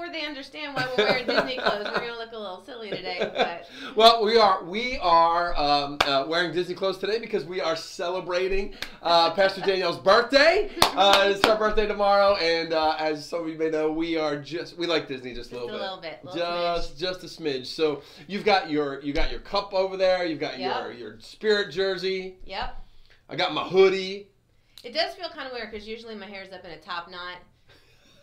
[0.00, 3.18] before they understand why we're wearing Disney clothes, we're gonna look a little silly today.
[3.34, 7.76] But Well, we are we are um, uh, wearing Disney clothes today because we are
[7.76, 10.70] celebrating uh, Pastor Danielle's birthday.
[10.82, 14.36] Uh, it's her birthday tomorrow, and uh, as some of you may know, we are
[14.36, 15.80] just we like Disney just a just a little bit.
[15.82, 17.66] little bit, little just just a smidge.
[17.66, 20.24] So you've got your you got your cup over there.
[20.24, 20.82] You've got Yep.
[20.84, 22.36] your your spirit jersey.
[22.46, 22.76] Yep.
[23.28, 24.28] I got my hoodie.
[24.82, 27.36] It does feel kind of weird because usually my hair's up in a top knot.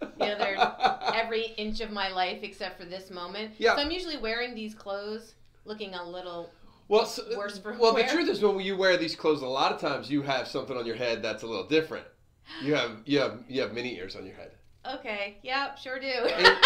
[0.02, 0.76] You know, they're
[1.14, 3.54] every inch of my life except for this moment.
[3.58, 3.76] Yeah.
[3.76, 6.52] So I'm usually wearing these clothes, looking a little.
[6.88, 9.72] well, so, Worse for well, the truth is, when you wear these clothes, a lot
[9.72, 12.06] of times you have something on your head that's a little different.
[12.64, 14.52] You have you have you have mini ears on your head.
[14.96, 15.38] Okay.
[15.44, 15.78] Yep.
[15.78, 16.08] Sure do.
[16.08, 16.58] And-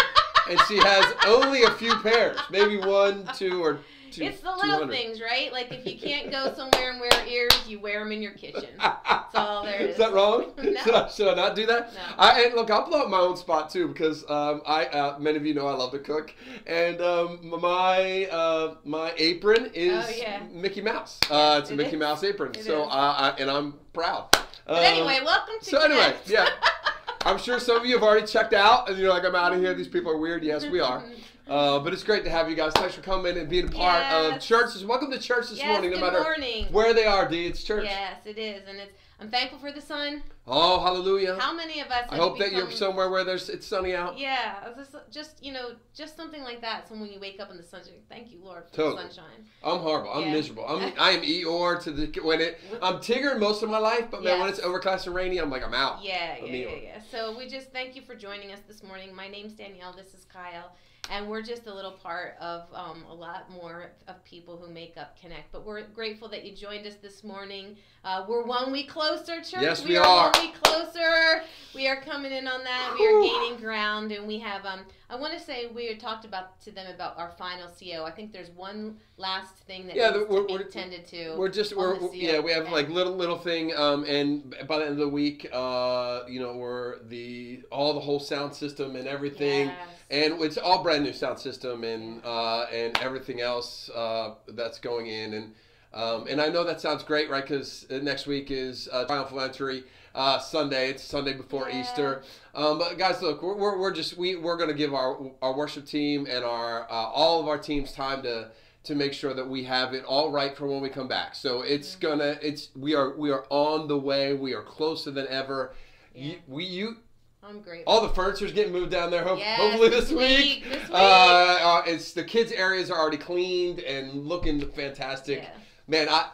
[0.50, 3.78] and she has only a few pairs, maybe one, two, or
[4.12, 4.22] two.
[4.24, 4.90] it's the little 200.
[4.92, 5.52] things, right?
[5.52, 8.68] Like if you can't go somewhere and wear ears, you wear them in your kitchen.
[8.78, 9.96] That's all there Is is.
[9.98, 10.52] that wrong?
[10.62, 10.80] No.
[10.82, 11.92] Should, I, should I not do that?
[11.92, 12.00] No.
[12.18, 15.36] I and look, I'll blow up my own spot too because um, I uh, many
[15.36, 16.34] of you know I love to cook,
[16.66, 20.42] and um, my uh, my apron is Oh, yeah.
[20.52, 21.18] Mickey Mouse.
[21.30, 22.00] Uh, it's a Mickey is.
[22.00, 24.28] Mouse apron, It so I, and I'm proud.
[24.32, 26.48] But Um, anyway, welcome to so anyway, yeah.
[27.24, 29.60] I'm sure some of you have already checked out, and you're like, I'm out of
[29.60, 29.74] here.
[29.74, 30.42] These people are weird.
[30.42, 31.04] Yes, we are.
[31.48, 32.72] Uh, but it's great to have you guys.
[32.74, 34.46] Thanks for coming and being a part of Yes.
[34.46, 34.82] church.
[34.84, 36.66] Welcome to church this yes, morning, no good matter morning.
[36.72, 37.28] where they are.
[37.28, 37.84] D, it's church.
[37.84, 38.92] Yes, it is, and it's.
[39.20, 40.22] I'm thankful for the sun.
[40.48, 41.36] Oh, hallelujah!
[41.38, 42.06] How many of us?
[42.10, 44.18] I hope that you're somewhere where there's it's sunny out.
[44.18, 46.88] Yeah, just, just you know, just something like that.
[46.88, 49.04] So when you wake up in the sunshine, thank you, Lord, for Totally.
[49.04, 49.46] the sunshine.
[49.62, 50.10] I'm horrible.
[50.12, 50.32] I'm Yeah.
[50.32, 50.66] miserable.
[50.66, 52.58] I'm I am Eeyore to the when it.
[52.82, 55.64] I'm Tigger most of my life, but man, when it's overcast and rainy, I'm like
[55.64, 56.02] I'm out.
[56.02, 57.00] Yeah, yeah, yeah, yeah.
[57.10, 59.14] So we just thank you for joining us this morning.
[59.14, 59.92] My name's Danielle.
[59.92, 60.72] This is Kyle.
[61.10, 64.96] And we're just a little part of um, a lot more of people who make
[64.96, 65.50] up Connect.
[65.50, 67.76] But we're grateful that you joined us this morning.
[68.04, 69.60] Uh, we're one week closer, church.
[69.60, 70.30] Yes, we are, are.
[70.32, 71.42] one week closer.
[71.74, 72.94] We are coming in on that.
[72.98, 74.64] We are gaining ground, and we have.
[74.64, 74.80] Um,
[75.10, 78.04] I want to say we had talked about to them about our final CO.
[78.04, 81.34] I think there's one last thing that Yeah, needs we're- to be we're- tended to.
[81.36, 84.92] We're just we're yeah we have like little little thing um and by the end
[84.92, 89.68] of the week uh you know we're the all the whole sound system and everything
[89.68, 89.78] Yes.
[90.12, 95.06] And it's all brand new sound system and uh and everything else uh that's going
[95.06, 95.54] in and
[95.94, 99.84] um and I know that sounds great right because next week is uh, triumphal entry
[100.14, 101.80] uh Sunday it's Sunday before Yeah.
[101.80, 102.22] Easter
[102.54, 105.86] um, but guys, look, we're, we're, we're just we we're gonna give our our worship
[105.86, 108.50] team and our uh, all of our teams time to
[108.84, 111.34] to make sure that we have it all right for when we come back.
[111.34, 112.00] So it's Mm-hmm.
[112.06, 114.34] gonna it's we are we are on the way.
[114.34, 115.72] We are closer than ever.
[116.14, 116.32] Yeah.
[116.32, 116.96] You, we you
[117.42, 117.92] I'm grateful.
[117.92, 119.24] all the furniture's getting moved down there.
[119.24, 120.64] Hope, Yes, hopefully this, this week.
[120.64, 125.42] week, this Uh, uh, it's the kids' areas are already cleaned and looking fantastic.
[125.42, 125.50] Yeah.
[125.88, 126.30] Man, I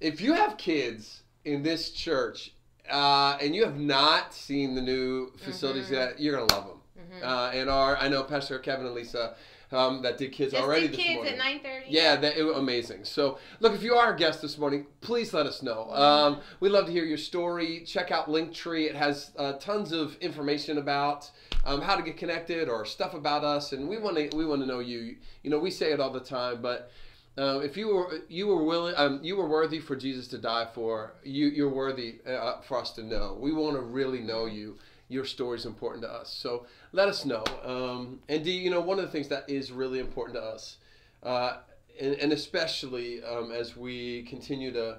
[0.00, 2.52] if you have kids in this church
[2.90, 5.92] uh, and you have not seen the new facilities Mhm.
[5.92, 6.78] yet, you're gonna love them.
[7.20, 7.24] Mhm.
[7.24, 9.34] Uh, and our I know Pastor Kevin and Lisa
[9.72, 11.32] um, that did kids Just already did this kids morning.
[11.32, 11.86] at nine thirty.
[11.88, 13.04] Yeah, that it amazing.
[13.04, 15.90] So, look, if you are a guest this morning, please let us know.
[15.92, 17.84] Um, we'd love to hear your story.
[17.86, 21.30] Check out Linktree; it has uh, tons of information about
[21.64, 24.60] um, how to get connected or stuff about us, and we want to we want
[24.60, 25.16] to know you.
[25.42, 26.90] You know, we say it all the time, but.
[27.38, 30.66] Uh, if you were you were willing um, you were worthy for Jesus to die
[30.74, 34.76] for you you're worthy uh, for us to know we want to really know you
[35.08, 38.80] your story is important to us so let us know um, and do you know
[38.80, 40.76] one of the things that is really important to us
[41.22, 41.56] uh,
[42.00, 44.98] and, and especially um, as we continue to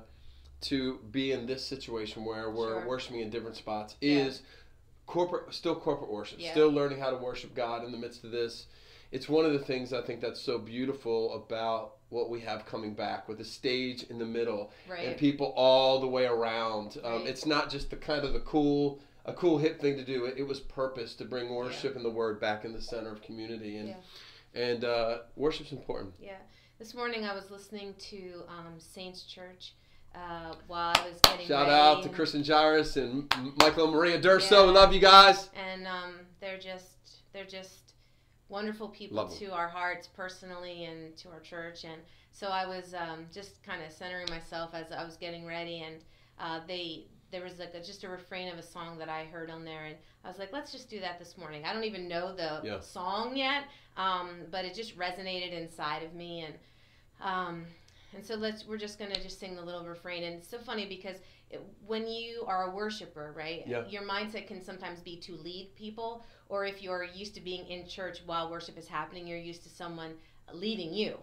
[0.62, 2.88] to be in this situation where we're Sure.
[2.88, 4.26] worshiping in different spots Yeah.
[4.26, 4.42] is
[5.06, 6.52] corporate still corporate worship Yeah.
[6.52, 8.68] still learning how to worship god in the midst of this
[9.12, 12.94] it's one of the things i think that's so beautiful about what we have coming
[12.94, 15.06] back with a stage in the middle Right.
[15.08, 17.28] and people all the way around um, Right.
[17.28, 20.36] it's not just the kind of the cool a cool hip thing to do it,
[20.38, 23.78] it was purpose to bring worship and the word back in the center of community
[23.78, 23.96] and Yeah.
[24.62, 26.38] and uh, worship's important Yeah.
[26.80, 29.74] This morning I was listening to um, Saints Church
[30.14, 31.72] uh, while I was getting Shout ready.
[31.80, 34.66] out to and- Kristen Jairus and Michael and Maria Durso.
[34.66, 34.72] Yeah.
[34.72, 35.50] Love you guys.
[35.56, 36.88] and um, they're just
[37.32, 37.94] they're just
[38.50, 42.02] wonderful people Love to our hearts personally and to our church and
[42.32, 45.96] so i was um, just kind of centering myself as i was getting ready and
[46.40, 49.50] uh, they there was like a, just a refrain of a song that i heard
[49.50, 52.08] on there and i was like let's just do that this morning i don't even
[52.08, 52.80] know the Yeah.
[52.80, 53.64] song yet
[53.98, 56.54] um, but it just resonated inside of me and
[57.22, 57.66] um,
[58.16, 60.86] and so let's we're just gonna just sing the little refrain and it's so funny
[60.86, 61.18] because
[61.50, 63.88] it, when you are a worshiper right Yeah.
[63.90, 67.88] your mindset can sometimes be to lead people or if you're used to being in
[67.88, 70.14] church while worship is happening you're used to someone
[70.54, 71.18] leading you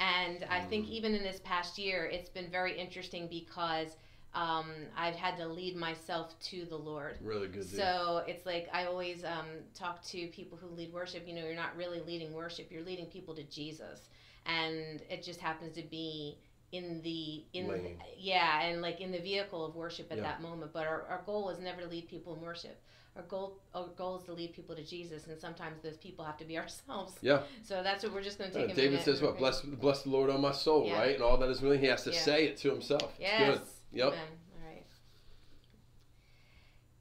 [0.00, 0.90] and i think Mm.
[0.90, 3.96] even in this past year it's been very interesting because
[4.34, 4.66] um,
[4.96, 7.18] I've had to lead myself to the Lord.
[7.22, 7.64] Really good.
[7.68, 11.26] So it's like I always um, talk to people who lead worship.
[11.26, 14.08] You know, you're not really leading worship; you're leading people to Jesus,
[14.46, 16.38] and it just happens to be
[16.72, 17.80] in the in the,
[18.18, 20.24] yeah, and like in the vehicle of worship at Yeah.
[20.24, 20.72] that moment.
[20.72, 22.80] But our, our goal is never to lead people in worship.
[23.16, 26.36] Our goal our goal is to lead people to Jesus, and sometimes those people have
[26.38, 27.14] to be ourselves.
[27.22, 27.42] Yeah.
[27.62, 28.72] So that's what we're just going to Uh, take.
[28.72, 30.98] a David says, "What bless, bless the Lord, on my soul, Yeah.
[30.98, 31.14] right?
[31.14, 32.18] And all that is really, he has to Yeah.
[32.20, 33.04] say it to himself.
[33.12, 33.58] It's Yes.
[33.58, 33.68] good.
[33.94, 34.06] Yep.
[34.08, 34.20] Amen.
[34.52, 34.86] All right.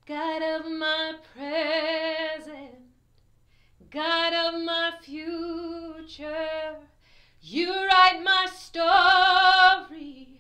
[0.06, 2.76] God of my present,
[3.90, 6.76] God of my future,
[7.42, 10.40] you write my story,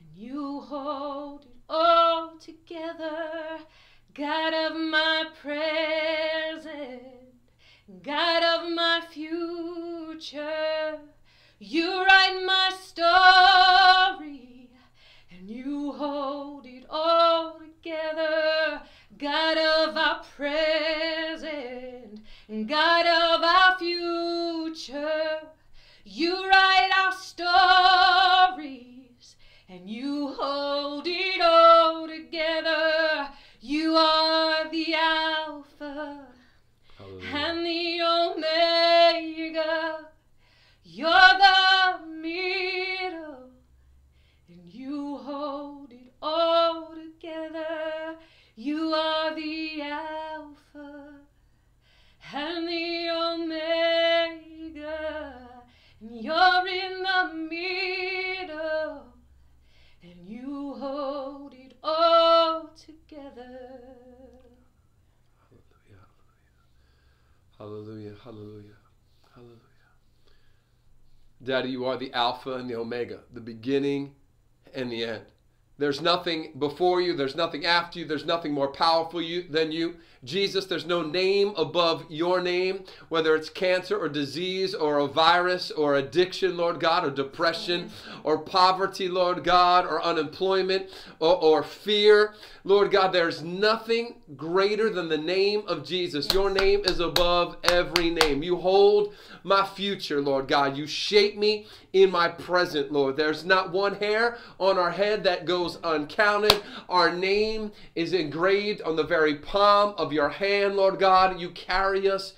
[0.00, 3.60] and you hold it all together.
[4.12, 7.02] God of my present,
[8.02, 10.98] God of my future,
[11.60, 13.29] you write my story
[16.10, 18.82] hold it all together.
[19.16, 25.40] God of our present, and God of our future,
[26.04, 28.66] you write our stories,
[29.68, 33.28] and you hold it all together.
[33.60, 36.26] You are the Alpha
[36.98, 37.36] Hallelujah.
[37.36, 38.49] and the Omega.
[52.32, 53.60] And the Omega,
[56.00, 59.14] and you're in the middle,
[60.02, 63.80] and you hold it all together.
[67.58, 68.14] Hallelujah.
[68.24, 68.76] Hallelujah.
[69.34, 69.58] Hallelujah.
[71.42, 74.14] Daddy, you are the Alpha and the Omega, the beginning
[74.74, 75.26] and the end.
[75.80, 79.96] There's nothing before you, there's nothing after you, there's nothing more powerful you, than you.
[80.22, 85.70] Jesus, there's no name above your name, whether it's cancer or disease or a virus
[85.70, 87.88] or addiction, Lord God, or depression
[88.22, 90.90] or poverty, Lord God, or unemployment
[91.20, 92.34] or, or fear.
[92.64, 96.28] Lord God, there's nothing greater than the name of Jesus.
[96.34, 98.42] Your name is above every name.
[98.42, 100.76] You hold my future, Lord God.
[100.76, 103.16] You shape me in my present, Lord.
[103.16, 106.62] There's not one hair on our head that goes uncounted.
[106.88, 111.40] Our name is engraved on the very palm of your hand, Lord God.
[111.40, 112.34] You carry us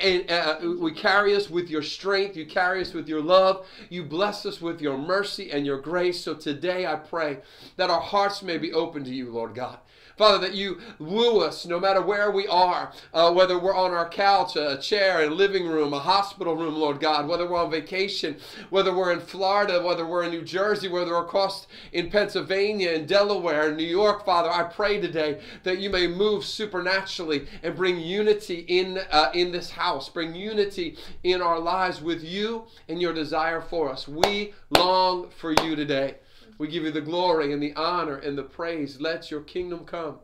[0.00, 2.36] and uh, we carry us with your strength.
[2.36, 3.66] You carry us with your love.
[3.88, 6.20] You bless us with your mercy and your grace.
[6.20, 7.38] So today I pray
[7.76, 9.78] that our hearts may be open to you, Lord God.
[10.16, 14.08] Father, that you woo us no matter where we are, uh, whether we're on our
[14.08, 18.36] couch, a chair, a living room, a hospital room, Lord God, whether we're on vacation,
[18.70, 23.06] whether we're in Florida, whether we're in New Jersey, whether we're across in Pennsylvania, in
[23.06, 27.98] Delaware, in New York, Father, I pray today that you may move supernaturally and bring
[27.98, 33.12] unity in, uh, in this house, bring unity in our lives with you and your
[33.12, 34.06] desire for us.
[34.06, 36.16] We long for you today.
[36.58, 39.00] We give you the glory and the honor and the praise.
[39.00, 40.18] Let your kingdom come.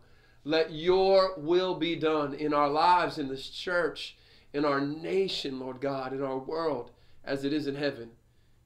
[0.45, 4.17] Let your will be done in our lives, in this church,
[4.53, 6.93] in our nation, Lord God, in our world,
[7.25, 8.11] as it is in heaven.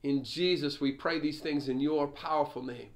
[0.03, 2.91] In Jesus, we pray these things in your powerful name.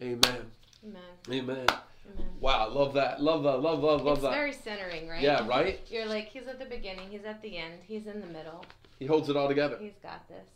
[0.00, 0.50] Amen.
[0.84, 1.02] Amen.
[1.30, 1.66] Amen.
[1.68, 2.26] Amen.
[2.40, 3.20] Wow, love that.
[3.22, 3.60] Love that.
[3.60, 4.32] Love, love, love it's that.
[4.32, 5.20] very centering, right?
[5.20, 5.80] Yeah, right?
[5.90, 8.64] You're like, he's at the beginning, he's at the end, he's in the middle,
[8.98, 9.76] He holds it all together.
[9.80, 10.46] he's got this.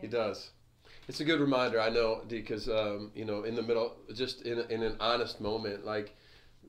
[0.00, 0.50] He does.
[1.08, 4.58] It's a good reminder, I know, because um, you know, in the middle, just in,
[4.70, 6.16] in an honest moment, like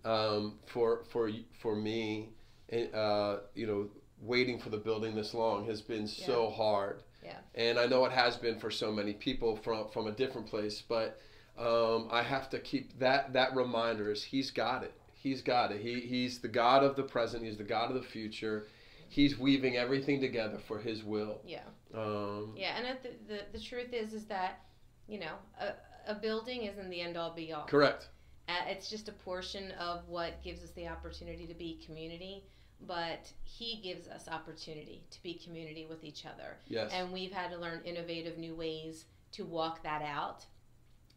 [0.06, 2.29] um, for for for me,
[2.72, 3.89] eh, uh, you know,
[4.22, 7.03] waiting for the building this long has been so hard.
[7.24, 7.38] Yeah.
[7.56, 10.84] And I know it has been for so many people from from a different place,
[10.88, 11.20] but
[11.58, 14.94] um, I have to keep that that reminder is He's got it.
[15.13, 15.82] He's got it.
[15.82, 17.44] He he's the God of the present.
[17.44, 18.67] He's the God of the future.
[19.10, 21.41] He's weaving everything together for His will.
[21.46, 21.62] Yeah.
[21.94, 24.62] Um, Yeah, and the, the the truth is is that,
[25.08, 27.65] you know, a, a building isn't the end all be all.
[27.65, 28.10] Correct.
[28.50, 32.46] Uh, it's just a portion of what gives us the opportunity to be community,
[32.88, 36.58] but he gives us opportunity to be community with each other.
[36.67, 36.91] Yes.
[36.94, 40.46] And we've had to learn innovative new ways to walk that out.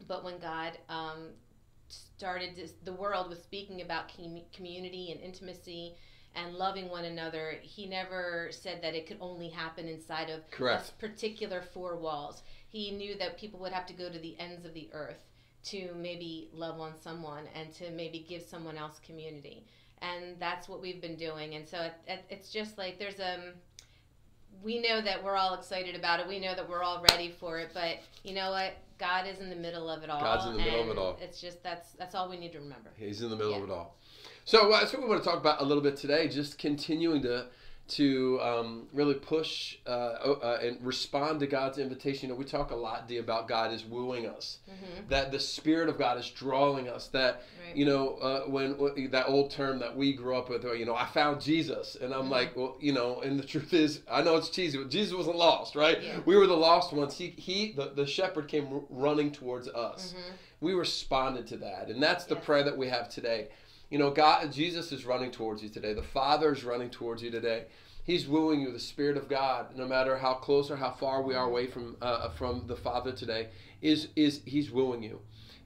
[0.07, 1.29] But when God um,
[1.87, 5.95] started, this, the world was speaking about com- community and intimacy
[6.35, 10.97] and loving one another, he never said that it could only happen inside of Correct.
[10.99, 12.43] particular four walls.
[12.69, 15.25] He knew that people would have to go to the ends of the earth
[15.63, 19.65] to maybe love on someone and to maybe give someone else community.
[20.01, 21.55] And that's what we've been doing.
[21.55, 23.53] And so it, it, it's just like there's a
[24.63, 26.27] we know that we're all excited about it.
[26.27, 27.71] We know that we're all ready for it.
[27.73, 28.73] But you know what?
[28.99, 30.19] God is in the middle of it all.
[30.19, 31.17] God's in the middle of it all.
[31.21, 32.91] It's just that's that's all we need to remember.
[32.97, 33.97] He's in the middle of it all.
[34.45, 36.27] So uh, that's what we want to talk about a little bit today.
[36.27, 37.45] Just continuing to
[37.87, 42.29] to um, really push uh, uh, and respond to God's invitation.
[42.29, 44.59] You know, we talk a lot, Dee, about God is wooing us.
[44.65, 47.07] hmm That the Spirit of God is drawing us.
[47.07, 47.75] That Right.
[47.75, 50.95] you know, uh, when, when that old term that we grew up with, you know,
[50.95, 52.29] I found Jesus, and I'm Mhm.
[52.29, 55.35] like, well, you know, and the truth is, I know it's cheesy, but Jesus wasn't
[55.37, 56.01] lost, right?
[56.01, 56.19] Yeah.
[56.25, 57.17] We were the lost ones.
[57.17, 60.13] He, he, the, the shepherd came r- running towards us.
[60.13, 60.31] hmm
[60.61, 62.45] We responded to that, and that's the Yes.
[62.45, 63.49] prayer that we have today.
[63.91, 65.93] You know, God, Jesus is running towards you today.
[65.93, 67.65] The Father is running towards you today.
[68.05, 68.71] He's wooing you.
[68.71, 71.97] The Spirit of God, no matter how close or how far we are away from
[72.01, 73.49] uh, from the Father today,
[73.81, 75.19] is is He's wooing you.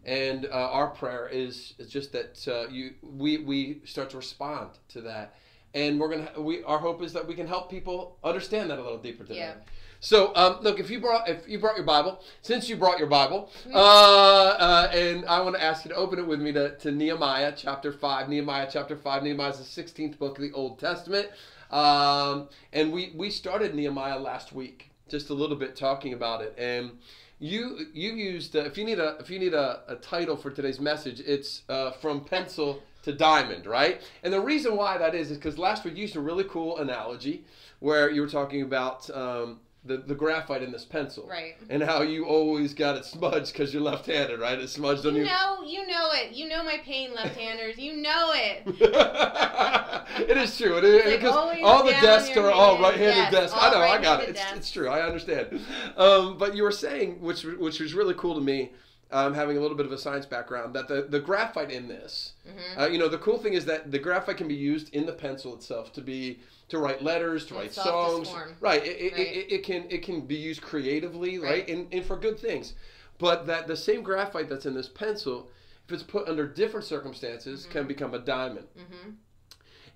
[0.03, 4.71] And uh, our prayer is, is just that uh, you we we start to respond
[4.89, 5.35] to that,
[5.75, 8.81] and we're gonna we our hope is that we can help people understand that a
[8.81, 9.37] little deeper today.
[9.37, 9.53] Yeah.
[9.99, 13.07] So um, look, if you brought if you brought your Bible, since you brought your
[13.07, 13.75] Bible, Mhm.
[13.75, 16.91] uh, uh, and I want to ask you to open it with me to, to
[16.91, 18.29] Nehemiah chapter five.
[18.29, 19.23] Nehemiah chapter five.
[19.23, 21.29] Nehemiah is the sixteenth book of the Old Testament,
[21.71, 26.53] um, and we we started Nehemiah last week, just a little bit talking about it.
[26.57, 26.99] And
[27.39, 30.51] you you used uh, if you need a if you need a, a title for
[30.51, 34.01] today's message, it's uh, from pencil to diamond, right?
[34.23, 36.77] And the reason why that is is because last week you used a really cool
[36.77, 37.43] analogy
[37.79, 41.55] where you were talking about um, the the graphite in this pencil Right.
[41.69, 44.57] and how you always got it smudged because you're left-handed, right?
[44.59, 45.27] It's smudged on You you.
[45.27, 46.31] know, you know it.
[46.33, 47.77] You know my pain, left-handers.
[47.77, 48.63] You know it.
[50.29, 50.77] it is true.
[50.77, 52.83] It is, Like because all the desks are all hand.
[52.83, 53.57] right-handed Yes, desks.
[53.59, 53.79] I know.
[53.79, 54.29] I got it.
[54.29, 54.87] It's, it's true.
[54.89, 55.59] I understand.
[55.97, 58.71] Um, but you were saying, which which was really cool to me,
[59.11, 62.33] um, having a little bit of a science background, that the, the graphite in this,
[62.45, 65.05] hmm uh, you know, the cool thing is that the graphite can be used in
[65.05, 68.29] the pencil itself to be to write letters, to In write songs.
[68.29, 68.55] form.
[68.59, 68.83] Right.
[68.83, 69.27] It, it, Right.
[69.27, 71.69] It, it can it can be used creatively, right, Right.
[71.69, 72.73] And, and for good things.
[73.19, 75.49] But that the same graphite that's in this pencil,
[75.87, 77.69] if it's put under different circumstances, Mhm.
[77.71, 78.67] can become a diamond.
[78.75, 79.11] hmm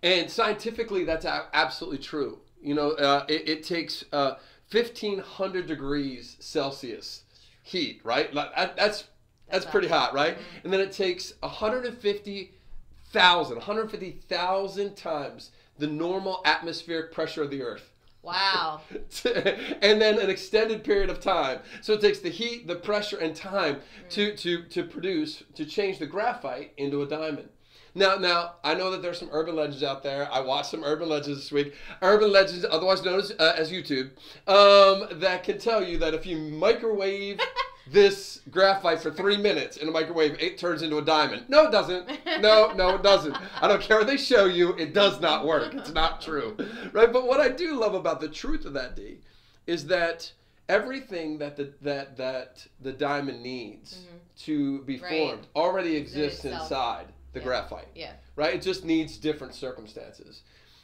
[0.04, 2.40] And scientifically, that's a- absolutely true.
[2.62, 4.36] You know, uh, it, it takes uh,
[4.72, 7.24] 1500 degrees Celsius
[7.70, 8.34] heat, right?
[8.34, 9.06] That's
[9.50, 10.38] that's pretty hot, right?
[10.38, 10.64] Mhm.
[10.64, 17.92] And then it takes 150,000, 150,000 times the normal atmospheric pressure of the Earth.
[18.22, 18.82] Wow.
[19.26, 21.60] and then an extended period of time.
[21.82, 26.00] So it takes the heat, the pressure, and time to, to, to produce, to change
[26.00, 27.50] the graphite into a diamond.
[27.96, 30.30] Now, now I know that there's some urban legends out there.
[30.32, 31.74] I watched some urban legends this week.
[32.02, 34.12] Urban legends, otherwise known as, uh, as YouTube,
[34.48, 37.40] um, that can tell you that if you microwave
[37.92, 41.46] this graphite for three minutes in a microwave, it turns into a diamond.
[41.50, 42.08] No, it doesn't.
[42.42, 43.36] No, no, it doesn't.
[43.62, 44.76] I don't care what they show you.
[44.78, 45.74] It does not work.
[45.74, 46.56] It's not true,
[46.94, 47.12] right?
[47.12, 49.18] But what I do love about the truth of that, D,
[49.66, 50.32] is that
[50.68, 54.44] everything that the that that the diamond needs Mhm.
[54.46, 55.10] to be Right.
[55.10, 57.46] formed already exists inside the Yeah.
[57.46, 58.14] graphite Yeah.
[58.36, 58.56] right?
[58.56, 60.42] It just needs different circumstances.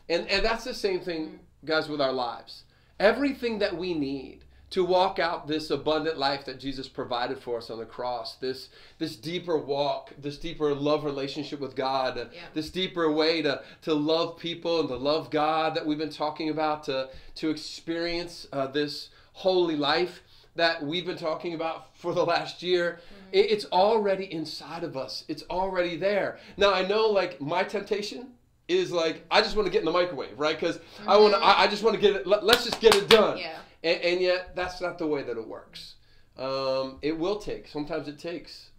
[0.09, 2.63] And and that's the same thing, guys, with our lives.
[2.99, 7.69] Everything that we need to walk out this abundant life that Jesus provided for us
[7.69, 12.41] on the cross, this this deeper walk, this deeper love relationship with God, Yeah.
[12.53, 16.49] this deeper way to to love people and to love God that we've been talking
[16.49, 20.21] about, to to experience uh, this holy life
[20.55, 22.99] that we've been talking about for the last year.
[23.35, 25.25] It, it's already inside of us.
[25.27, 26.39] It's already there.
[26.55, 28.29] Now I know, like my temptation
[28.69, 30.57] is like I just want to get in the microwave, right?
[30.57, 31.39] Because I want to.
[31.39, 32.25] I, I just want to get it.
[32.25, 33.37] Let, let's just get it done.
[33.37, 33.57] Yeah.
[33.83, 35.95] And, and yet that's not the way that it works.
[36.37, 37.67] Um, it will take.
[37.67, 38.69] Sometimes it takes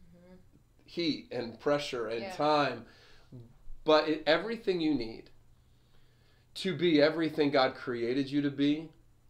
[0.84, 2.32] heat and pressure and Yeah.
[2.32, 2.86] time,
[3.84, 5.30] but it, everything you need
[6.54, 8.88] to be everything God created you to be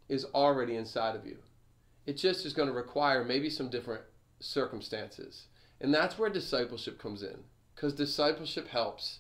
[0.09, 1.39] is already inside of you.
[2.07, 4.03] It just is going to require maybe some different
[4.41, 5.47] circumstances.
[5.81, 7.37] And that's where discipleship comes in.
[7.75, 9.19] Because discipleship helps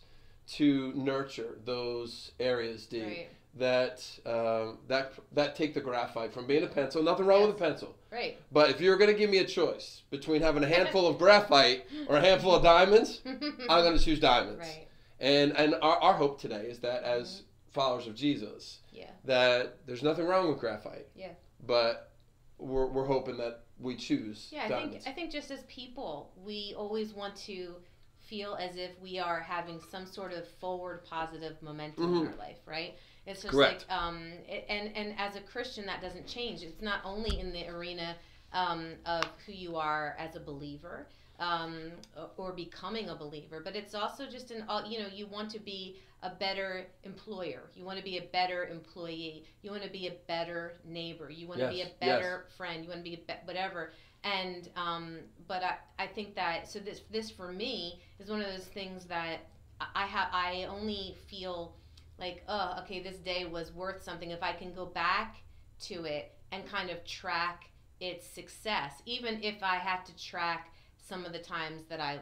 [0.54, 3.28] to nurture those areas, D, Right.
[3.58, 7.02] that um, that that take the graphite from being a pencil.
[7.02, 7.94] Nothing wrong with a pencil.
[8.10, 8.38] Right.
[8.52, 11.84] But if you're going to give me a choice between having a handful of graphite
[12.08, 14.60] or a handful of diamonds, I'm going to choose diamonds.
[14.60, 14.86] right.
[15.20, 17.42] And and our, our hope today is that as
[17.72, 19.10] followers of Jesus, Yeah.
[19.24, 21.08] that there's nothing wrong with graphite.
[21.14, 21.32] Yeah.
[21.66, 22.10] But
[22.58, 26.74] we're, we're hoping that we choose Yeah, I think I think just as people, we
[26.76, 27.76] always want to
[28.20, 32.30] feel as if we are having some sort of forward positive momentum in Mhm.
[32.30, 32.96] our life, right?
[33.26, 33.86] It's just Correct.
[33.88, 36.62] like um it, and and as a Christian that doesn't change.
[36.62, 38.16] It's not only in the arena
[38.52, 41.06] um, of who you are as a believer
[41.38, 45.26] um, or- or becoming a believer, but it's also just an all you know you
[45.26, 47.70] want to be a better employer.
[47.74, 49.44] You want to be a better employee.
[49.62, 51.30] You want to be a better neighbor.
[51.30, 52.82] You want to be a better friend.
[52.84, 53.92] You want to be a be- whatever.
[54.24, 58.46] And um, but I, I think that so this this for me is one of
[58.50, 59.40] those things that
[59.80, 61.76] I- I have I only feel
[62.18, 65.36] like oh okay this day was worth something if I can go back
[65.82, 67.70] to it and kind of track
[68.00, 72.18] its success even if I have to track some of the times that I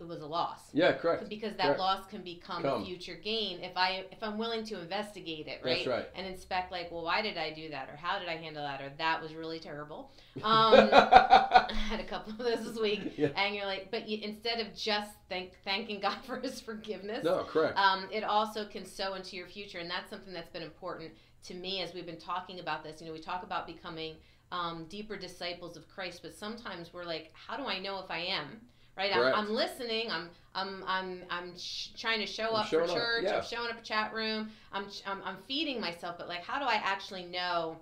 [0.00, 1.28] it was a loss Yeah, correct.
[1.28, 1.78] because that Correct.
[1.80, 2.82] loss can become Come.
[2.82, 6.06] a future gain if I if I'm willing to investigate it right That's right.
[6.14, 8.80] and inspect like well why did I do that or how did I handle that
[8.80, 10.10] or that was really terrible
[10.42, 13.28] um, I had a couple of those this week Yeah.
[13.36, 17.44] and you're like but you, instead of just thank, thanking God for his forgiveness no,
[17.44, 17.78] correct.
[17.78, 21.12] um, it also can sow into your future and that's something that's been important
[21.44, 24.16] to me as we've been talking about this you know we talk about becoming
[24.52, 28.18] um, deeper disciples of christ but sometimes we're like how do i know if i
[28.18, 28.60] am
[28.96, 29.14] right?
[29.14, 30.10] I'm, I'm listening.
[30.10, 33.24] I'm i'm i'm, I'm sh- trying to show I'm up for up, church.
[33.24, 33.36] Yeah.
[33.36, 34.48] i'm showing up a chat room.
[34.72, 37.76] I'm, I'm i'm feeding myself but like how do i actually know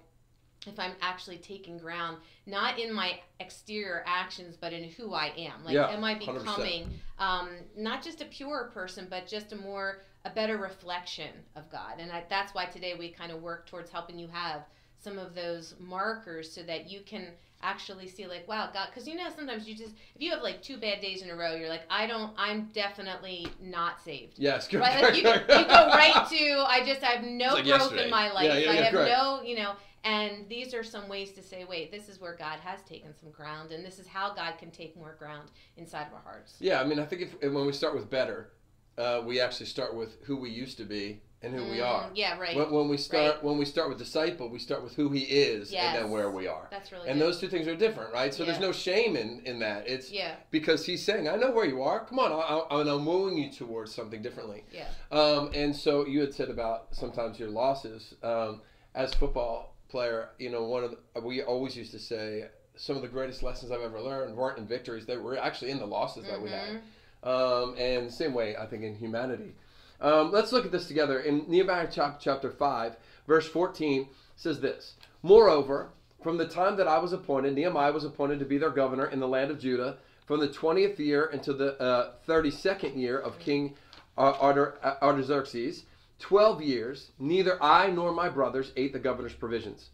[0.66, 2.16] if i'm actually taking ground
[2.46, 5.64] not in my exterior actions but in who i am?
[5.64, 10.02] Like Yeah, am i becoming um, not just a pure person, but just a more
[10.24, 11.94] a better reflection of God.
[11.98, 14.62] And I, that's why today we kind of work towards helping you have
[14.98, 17.28] some of those markers so that you can
[17.64, 20.62] actually see like wow god because you know sometimes you just if you have like
[20.62, 24.68] two bad days in a row you're like i don't i'm definitely not saved yes,
[24.68, 24.94] correct.
[24.94, 28.04] right like you, you go right to i just I have no like growth yesterday.
[28.04, 29.10] in my life Yeah, yeah, i have correct.
[29.10, 29.72] no you know
[30.04, 33.30] and these are some ways to say wait this is where god has taken some
[33.30, 36.80] ground and this is how god can take more ground inside of our hearts Yeah,
[36.80, 38.50] I mean, I think if when we start with better,
[38.98, 42.10] uh, we actually start with who we used to be and who we Mm, are.
[42.14, 45.10] yeah right When, when we start when we start with disciple, we start with who
[45.10, 46.68] he is and then where we are.
[46.70, 47.26] that's really And good.
[47.26, 48.32] those two things are different, right?
[48.32, 49.86] So there's no shame in, in that.
[49.86, 52.04] It's yeah because he's saying, "I know where you are.
[52.06, 52.36] Come on, I,
[52.74, 56.48] I, and I'm moving you towards something differently." yeah Um, and so you had said
[56.50, 58.62] about sometimes your losses um,
[58.94, 60.30] as football player.
[60.38, 62.46] You know, one of the, we always used to say
[62.76, 65.78] some of the greatest lessons I've ever learned weren't in victories; they were actually in
[65.78, 66.68] the losses that we had.
[66.72, 66.80] Mhm.
[67.26, 69.54] Um, and same way, I think in humanity.
[70.00, 71.20] Um, let's look at this together.
[71.20, 72.96] In Nehemiah chap- chapter 5,
[73.26, 75.90] verse 14 says this Moreover,
[76.22, 79.20] from the time that I was appointed, Nehemiah was appointed to be their governor in
[79.20, 83.74] the land of Judah, from the 20th year until the uh, 32nd year of King
[84.16, 84.54] uh,
[85.02, 85.84] Artaxerxes,
[86.18, 89.90] 12 years, neither I nor my brothers ate the governor's provisions.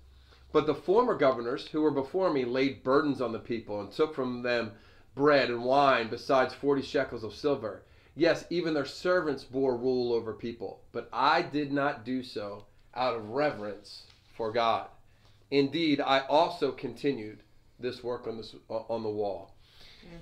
[0.52, 4.14] But the former governors who were before me laid burdens on the people and took
[4.14, 4.72] from them
[5.14, 7.82] bread and wine, besides forty shekels of silver.
[8.16, 10.80] Yes, even their servants bore rule over people.
[10.92, 14.02] But I did not do so out of reverence
[14.34, 14.88] for God.
[15.50, 17.42] Indeed, I also continued
[17.78, 19.54] this work on this on the wall.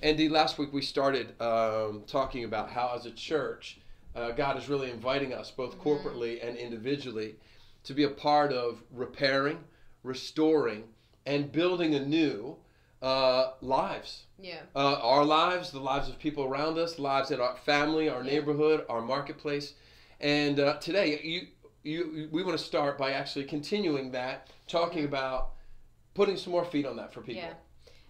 [0.02, 3.78] Indeed, last week we started um, talking about how, as a church,
[4.14, 7.36] uh, God is really inviting us, both corporately and individually,
[7.84, 9.58] to be a part of repairing,
[10.02, 10.84] restoring,
[11.26, 12.56] and building anew
[13.02, 17.56] uh, lives yeah uh, our lives, the lives of people around us, lives in our
[17.56, 18.34] family, our Yeah.
[18.34, 19.74] neighborhood, our marketplace.
[20.20, 21.46] And uh, today, you,
[21.82, 25.50] you, we want to start by actually continuing that, talking about
[26.14, 27.42] putting some more feet on that for people.
[27.42, 27.54] Yeah.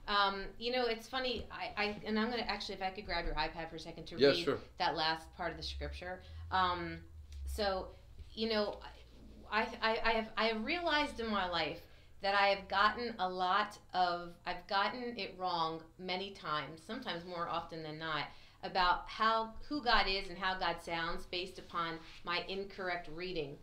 [0.09, 1.47] Um, you know, it's funny.
[1.51, 4.07] I, I and I'm gonna actually, if I could grab your iPad for a second
[4.07, 4.59] to Yeah, read sure.
[4.79, 6.23] that last part of the scripture.
[6.51, 7.01] Um,
[7.47, 7.89] so,
[8.33, 8.79] you know,
[9.51, 11.81] I, I, I have I have realized in my life
[12.23, 17.49] that I have gotten a lot of I've gotten it wrong many times, sometimes more
[17.49, 18.25] often than not,
[18.63, 23.57] about how who God is and how God sounds based upon my incorrect reading.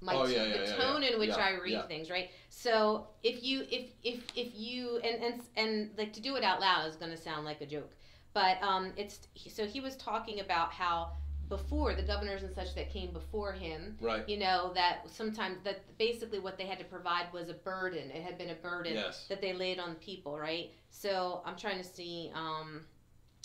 [0.00, 2.30] My Oh, yeah, yeah, the yeah, tone in which I read things, right?
[2.50, 6.60] So if you if if if you and and and like to do it out
[6.60, 7.90] loud is going to sound like a joke,
[8.32, 11.12] but um, it's so he was talking about how
[11.48, 14.28] before the governors and such that came before him, Right.
[14.28, 18.10] you know that sometimes that basically what they had to provide was a burden.
[18.10, 19.26] It had been a burden Yes.
[19.28, 20.72] that they laid on people, right?
[20.90, 22.30] So I'm trying to see.
[22.34, 22.84] Um,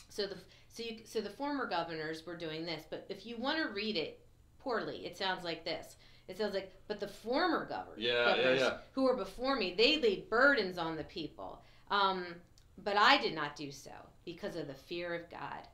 [0.10, 0.38] so the
[0.68, 3.96] so you so the former governors were doing this, but if you want to read
[3.96, 4.20] it
[4.60, 5.96] poorly, it sounds like this.
[6.28, 8.78] It sounds like, but the former governors, Yeah, yeah, yeah.
[8.94, 11.62] who were before me, they laid burdens on the people.
[11.92, 12.36] Um,
[12.78, 13.92] but I did not do so
[14.24, 15.68] because of the fear of God.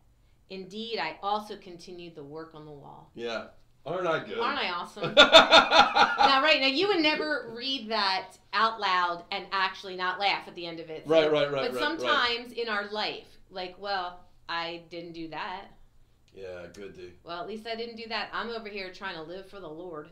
[0.49, 3.11] Indeed, I also continued the work on the wall.
[3.13, 3.47] Yeah.
[3.85, 4.39] Aren't I good?
[4.39, 5.13] Aren't I awesome?
[5.17, 10.55] now, right now, you would never read that out loud and actually not laugh at
[10.55, 11.03] the end of it.
[11.05, 11.99] So- right, right, right, but right, right.
[11.99, 15.65] sometimes in our life, like, well, I didn't do that.
[16.33, 17.13] Yeah, good, dude.
[17.23, 18.29] Well, at least I didn't do that.
[18.33, 20.09] I'm over here trying to live for the Lord,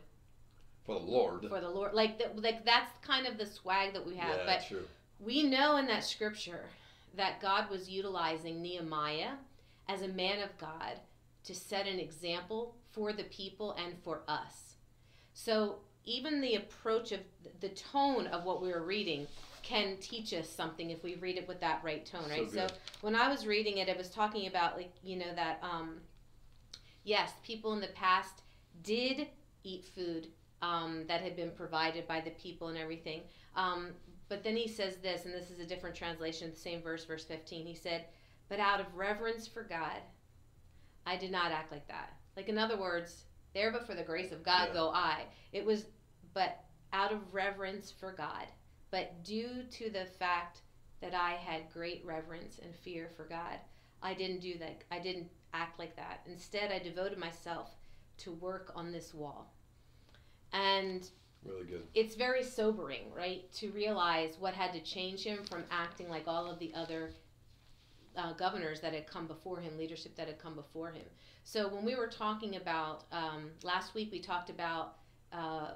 [0.86, 1.46] For the Lord.
[1.48, 1.94] for the Lord.
[1.94, 4.38] Like, the, like that's kind of the swag that we have.
[4.38, 4.86] yeah, but true.
[5.20, 6.66] we know in that scripture
[7.16, 9.34] that God was utilizing Nehemiah
[9.88, 11.00] as a man of God
[11.44, 14.76] to set an example for the people and for us.
[15.34, 17.20] So even the approach of
[17.60, 19.28] the tone of what we were reading
[19.62, 22.50] can teach us something if we read it with that right tone, right?
[22.50, 22.72] So, good.
[23.02, 25.98] when I was reading it, it was talking about like you know that um,
[27.04, 28.44] yes, people in the past
[28.82, 29.28] did
[29.64, 30.28] eat food
[30.62, 33.22] um, that had been provided by the people and everything.
[33.56, 33.90] Um,
[34.30, 37.24] but then he says this, and this is a different translation, the same verse, verse
[37.26, 37.66] 15.
[37.66, 38.06] He said,
[38.50, 40.02] But out of reverence for God,
[41.06, 42.14] I did not act like that.
[42.36, 44.74] Like, in other words, there but for the grace of God Yeah.
[44.74, 45.26] go I.
[45.52, 45.86] It was,
[46.34, 48.48] but out of reverence for God,
[48.92, 50.62] but due to the fact
[51.02, 53.60] that I had great reverence and fear for God,
[54.02, 54.84] I didn't do that.
[54.92, 56.22] I didn't act like that.
[56.28, 57.76] Instead, I devoted myself
[58.20, 59.54] to work on this wall.
[60.54, 61.10] And
[61.44, 61.88] Really good.
[61.94, 66.50] it's very sobering, right, to realize what had to change him from acting like all
[66.50, 67.12] of the other
[68.18, 71.06] uh, governors that had come before him, leadership that had come before him.
[71.44, 74.96] So when we were talking about um, last week, we talked about
[75.32, 75.76] uh,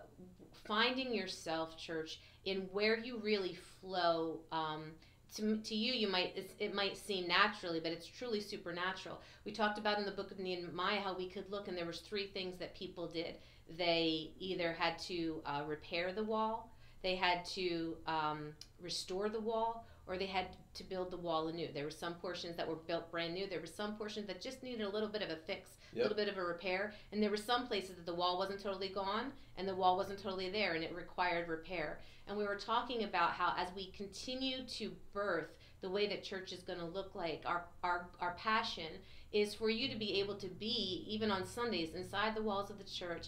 [0.65, 4.39] finding yourself, church, in where you really flow.
[4.51, 4.91] Um,
[5.35, 9.21] to, to you, you might it might seem naturally, but it's truly supernatural.
[9.45, 11.99] We talked about in the book of Nehemiah how we could look, and there was
[11.99, 13.35] three things that people did
[13.77, 19.85] they either had to uh, repair the wall, they had to um, restore the wall,
[20.11, 21.69] or they had to build the wall anew.
[21.73, 23.47] There were some portions that were built brand new.
[23.47, 26.03] There were some portions that just needed a little bit of a fix, a Yep.
[26.03, 28.89] little bit of a repair, and there were some places that the wall wasn't totally
[28.89, 32.01] gone and the wall wasn't totally there, and it required repair.
[32.27, 36.51] And we were talking about how as we continue to birth the way that church
[36.51, 38.91] is going to look like, our our our passion
[39.31, 42.77] is for you to be able to be even on Sundays inside the walls of
[42.77, 43.27] the church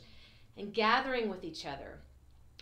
[0.57, 1.99] and gathering with each other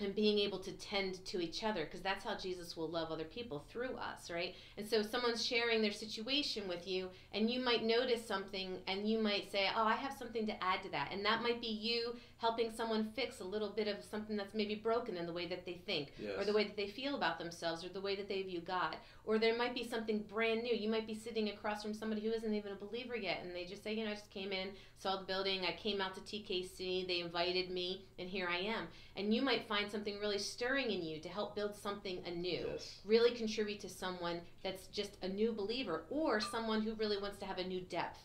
[0.03, 3.23] and being able to tend to each other because that's how Jesus will love other
[3.23, 4.55] people through us, right?
[4.77, 9.19] And so someone's sharing their situation with you and you might notice something and you
[9.19, 12.15] might say, "Oh, I have something to add to that." And that might be you
[12.37, 15.65] helping someone fix a little bit of something that's maybe broken in the way that
[15.65, 16.33] they think Yes.
[16.37, 18.97] or the way that they feel about themselves or the way that they view God.
[19.25, 20.73] Or there might be something brand new.
[20.75, 23.65] You might be sitting across from somebody who isn't even a believer yet and they
[23.65, 26.21] just say, "You know, I just came in, saw the building, I came out to
[26.21, 30.89] TKC, they invited me, and here I am." And you might find something really stirring
[30.89, 32.65] in you to help build something anew.
[32.71, 32.99] Yes.
[33.05, 37.45] really contribute to someone that's just a new believer or someone who really wants to
[37.45, 38.19] have a new depth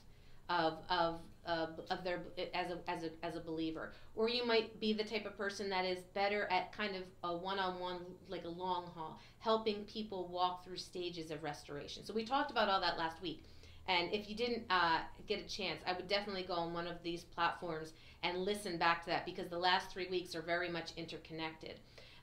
[0.48, 2.22] of of of, of their
[2.54, 3.92] as a, as a as a believer.
[4.14, 7.36] Or you might be the type of person that is better at kind of a
[7.36, 12.04] one-on-one like a long haul helping people walk through stages of restoration.
[12.04, 13.44] So we talked about all that last week
[13.88, 17.02] and if you didn't uh, get a chance i would definitely go on one of
[17.02, 20.92] these platforms and listen back to that because the last three weeks are very much
[20.96, 21.74] interconnected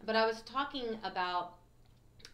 [0.06, 1.56] but i was talking about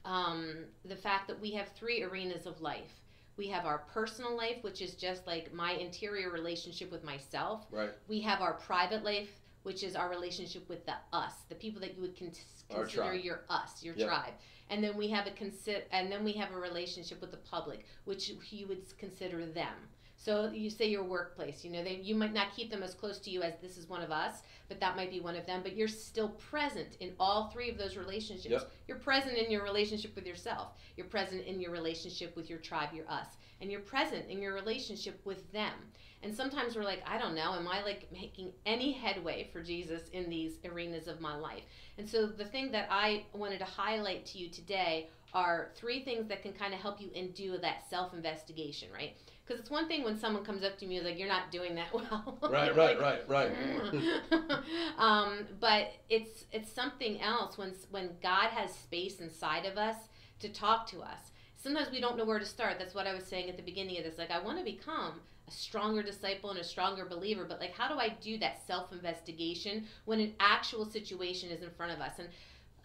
[0.06, 3.02] um, the fact that we have three arenas of life.
[3.38, 7.66] We have our personal life, which is just like my interior relationship with myself.
[7.72, 7.92] Right.
[8.08, 9.30] We have our private life,
[9.64, 12.32] which is our relationship with the us, the people that you would con-
[12.70, 14.08] consider your us, your Yep.
[14.08, 14.34] tribe.
[14.70, 17.86] And then we have a consi- and then we have a relationship with the public,
[18.06, 19.74] which you would consider them.
[20.22, 23.20] So you say your workplace, you know, they, you might not keep them as close
[23.20, 25.62] to you as this is one of us, but that might be one of them.
[25.64, 28.52] But you're still present in all three of those relationships.
[28.52, 28.72] Yep.
[28.90, 30.74] You're present in your relationship with yourself.
[30.98, 33.28] You're present in your relationship with your tribe, your us.
[33.62, 35.74] And you're present in your relationship with them.
[36.22, 40.02] And sometimes we're like, I don't know, am I like making any headway for Jesus
[40.12, 41.64] in these arenas of my life?
[41.98, 46.28] And so the thing that I wanted to highlight to you today are three things
[46.28, 49.16] that can kind of help you and do that self investigation, right?
[49.46, 51.76] Because it's one thing when someone comes up to me is like, You're not doing
[51.76, 52.38] that well.
[52.42, 52.76] Right.
[52.76, 53.28] Like, Right.
[53.30, 53.52] Right.
[53.52, 54.60] Right.
[54.98, 59.96] um, but it's it's something else when when God has space inside of us
[60.40, 61.32] to talk to us.
[61.58, 62.80] Sometimes we don't know where to start.
[62.80, 64.18] That's what I was saying at the beginning of this.
[64.18, 67.88] Like I want to become a stronger disciple and a stronger believer, but like how
[67.88, 72.14] do I do that self investigation when an actual situation is in front of us?
[72.20, 72.30] And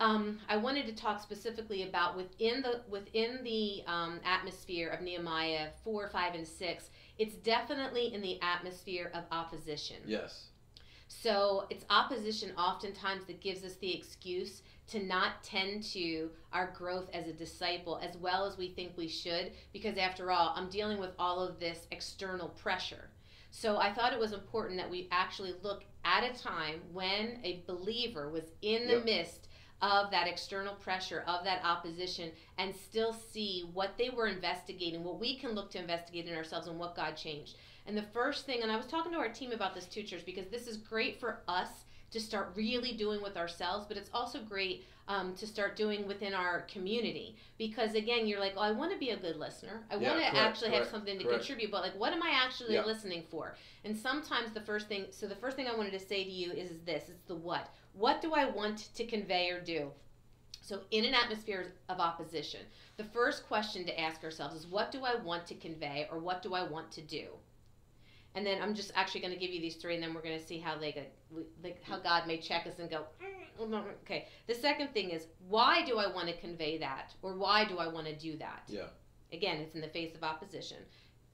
[0.01, 5.69] um, I wanted to talk specifically about within the within the um, atmosphere of Nehemiah
[5.85, 6.91] four, five, and six.
[7.19, 9.97] It's definitely in the atmosphere of opposition.
[10.05, 10.47] Yes.
[11.07, 17.09] So it's opposition oftentimes that gives us the excuse to not tend to our growth
[17.13, 20.99] as a disciple as well as we think we should, because after all, I'm dealing
[20.99, 23.11] with all of this external pressure.
[23.51, 27.63] So I thought it was important that we actually look at a time when a
[27.67, 29.05] believer was in the Yep.
[29.05, 29.49] midst
[29.81, 35.21] of that external pressure, of that opposition, and still see what they were investigating, what
[35.21, 37.57] we can look to investigate in ourselves, and what God changed.
[37.87, 40.25] And the first thing, and I was talking to our team about this too, church,
[40.25, 44.39] because this is great for us to start really doing with ourselves, but it's also
[44.41, 48.93] great um, to start doing within our community because again, you're like, oh, I want
[48.93, 49.83] to be a good listener.
[49.91, 51.41] I Yeah, want to correct, actually have something to correct.
[51.41, 52.85] contribute, but like, what am I actually Yeah.
[52.85, 53.57] listening for?
[53.85, 56.53] And sometimes the first thing, so the first thing I wanted to say to you
[56.53, 57.69] is, is this: it's the what.
[57.93, 59.91] What do I want to convey or do?
[60.63, 62.61] So, in an atmosphere of opposition,
[62.97, 66.43] the first question to ask ourselves is, what do I want to convey or what
[66.43, 67.27] do I want to do?
[68.35, 70.39] And then I'm just actually going to give you these three, and then we're going
[70.39, 71.15] to see how they get,
[71.63, 73.05] like how God may check us and go.
[73.61, 74.27] "Mm, Okay.
[74.49, 77.87] The second thing is, why do I want to convey that, or why do I
[77.87, 78.63] want to do that?
[78.67, 78.89] Yeah.
[79.33, 80.79] Again, it's in the face of opposition.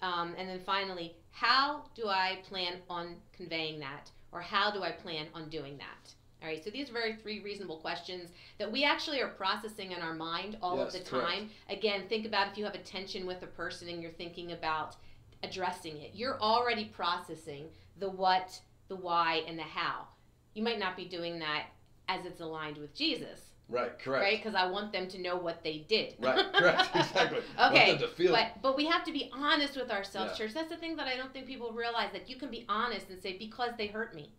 [0.02, 4.90] Um, and then finally, how do I plan on conveying that, or how do I
[4.92, 6.14] plan on doing that?
[6.42, 6.62] All right.
[6.62, 10.56] So these are very three reasonable questions that we actually are processing in our mind
[10.62, 11.26] all Yes, of the correct.
[11.28, 11.50] time.
[11.68, 14.96] Again, think about if you have a tension with a person and you're thinking about
[15.42, 16.10] addressing it.
[16.14, 17.66] You're already processing
[17.98, 20.06] the what, the why, and the how.
[20.54, 21.66] You might not be doing that
[22.08, 23.96] as it's aligned with Jesus, Right.
[24.00, 24.24] Correct.
[24.24, 24.36] right?
[24.36, 26.16] Because I want them to know what they did.
[26.18, 26.52] Right.
[26.52, 26.88] Correct.
[26.96, 27.38] Exactly.
[27.58, 28.32] Want Okay, them to feel.
[28.32, 30.46] But but we have to be honest with ourselves, Yeah.
[30.46, 30.54] church.
[30.54, 33.22] That's the thing that I don't think people realize that you can be honest and
[33.22, 34.32] say because they hurt me.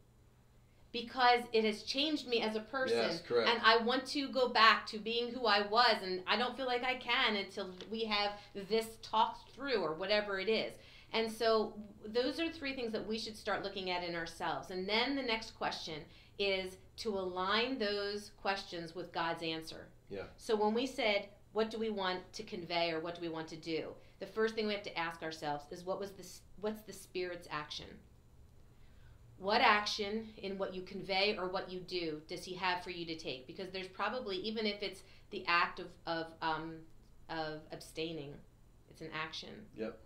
[0.92, 3.22] Because it has changed me as a person Yes.
[3.26, 3.50] Correct.
[3.50, 6.66] and I want to go back to being who I was and I don't feel
[6.66, 8.32] like I can until we have
[8.68, 10.74] this talked through or whatever it is.
[11.14, 11.74] And so
[12.06, 14.72] those are three things that we should start looking at in ourselves.
[14.72, 16.02] And then the next question
[16.40, 19.88] is to align those questions with God's answer.
[20.10, 20.24] Yeah.
[20.38, 23.48] So when we said what do we want to convey or what do we want
[23.50, 23.90] to do?
[24.20, 27.48] The first thing we have to ask ourselves is what was this what's the spirit's
[27.52, 27.88] action?
[29.38, 33.06] What action in what you convey or what you do does he have for you
[33.06, 33.48] to take?
[33.48, 36.76] Because there's probably even if it's the act of of um,
[37.30, 38.34] of abstaining,
[38.90, 39.50] it's an action.
[39.76, 40.00] Yep.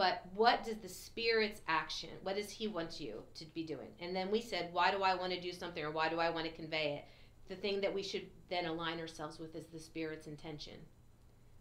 [0.00, 2.08] But what does the spirit's action?
[2.22, 3.88] What does he want you to be doing?
[4.00, 6.30] And then we said, why do I want to do something or why do I
[6.30, 7.04] want to convey it?
[7.50, 10.72] The thing that we should then align ourselves with is the spirit's intention.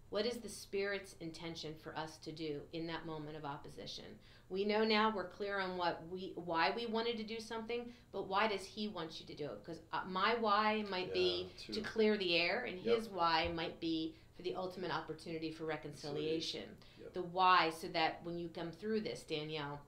[0.10, 4.06] What is the spirit's intention for us to do in that moment of opposition?
[4.48, 8.30] We know now we're clear on what we why we wanted to do something, but
[8.30, 9.64] why does he want you to do it?
[9.66, 12.96] Because uh, my why might be Yeah, to clear the air, and Yep.
[12.96, 16.64] his why might be for the ultimate opportunity for reconciliation.
[17.10, 17.14] Yep.
[17.14, 19.80] The why, so that when you come through this, Danielle,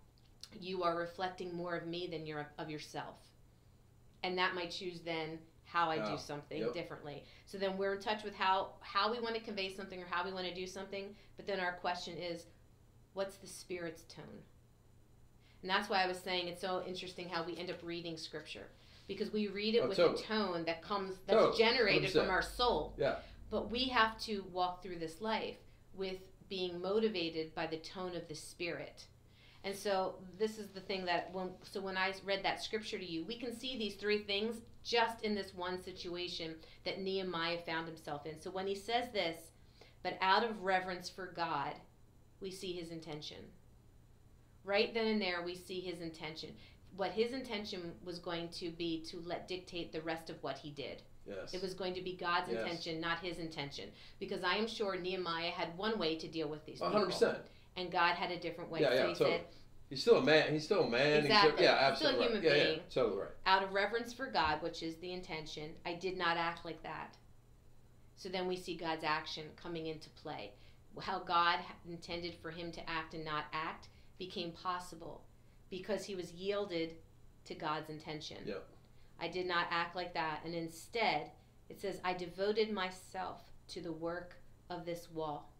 [0.60, 3.18] you are reflecting more of me than you're of yourself,
[4.24, 6.74] and that might choose then how I do oh, something Yep.
[6.74, 7.24] differently.
[7.46, 10.26] So then we're in touch with how how we want to convey something or how
[10.26, 11.16] we want to do something.
[11.38, 12.46] But then our question is,
[13.14, 14.44] what's the spirit's tone?
[15.62, 18.68] And that's why I was saying it's so interesting how we end up reading scripture
[19.08, 20.22] because we read it Oh, with totally.
[20.24, 21.58] a tone that comes that's Totally.
[21.58, 22.14] generated 100%.
[22.22, 22.96] from our soul.
[22.98, 23.16] Yeah.
[23.50, 25.58] But we have to walk through this life
[25.94, 26.18] with
[26.52, 29.06] being motivated by the tone of the spirit.
[29.64, 33.06] And so this is the thing that when so when I read that scripture to
[33.06, 37.88] you, we can see these three things just in this one situation that Nehemiah found
[37.88, 38.38] himself in.
[38.38, 39.38] So when he says this,
[40.04, 41.74] but out of reverence for God,
[42.42, 43.38] we see his intention.
[44.66, 46.50] Right then and there we see his intention.
[46.98, 50.72] What his intention was going to be to let dictate the rest of what he
[50.72, 51.02] did.
[51.26, 51.54] Yes.
[51.54, 52.62] It was going to be God's Yes.
[52.64, 53.90] intention, not his intention.
[54.20, 56.92] Because I am sure Nehemiah had one way to deal with these A people.
[56.94, 57.38] hundred percent.
[57.78, 58.82] And God had a different way.
[58.82, 59.32] Yeah, so yeah, he totally.
[59.32, 59.42] said,
[59.90, 60.54] He's still a man.
[60.54, 61.26] He's still a man.
[61.26, 62.26] He's still, yeah, He's still a absolutely.
[62.28, 62.44] human right.
[62.58, 62.78] yeah, being.
[62.78, 63.30] Yeah, totally right.
[63.46, 67.18] out of reverence for God, which is the intention, I did not act like that.
[68.16, 70.52] So then we see God's action coming into play.
[71.02, 73.88] How God intended for him to act and not act
[74.20, 75.24] became possible
[75.70, 76.96] because he was yielded
[77.46, 78.38] to God's intention.
[78.46, 78.68] Yep.
[79.22, 80.40] I did not act like that.
[80.46, 81.32] And instead,
[81.70, 84.36] it says, I devoted myself to the work
[84.70, 85.52] of this wall.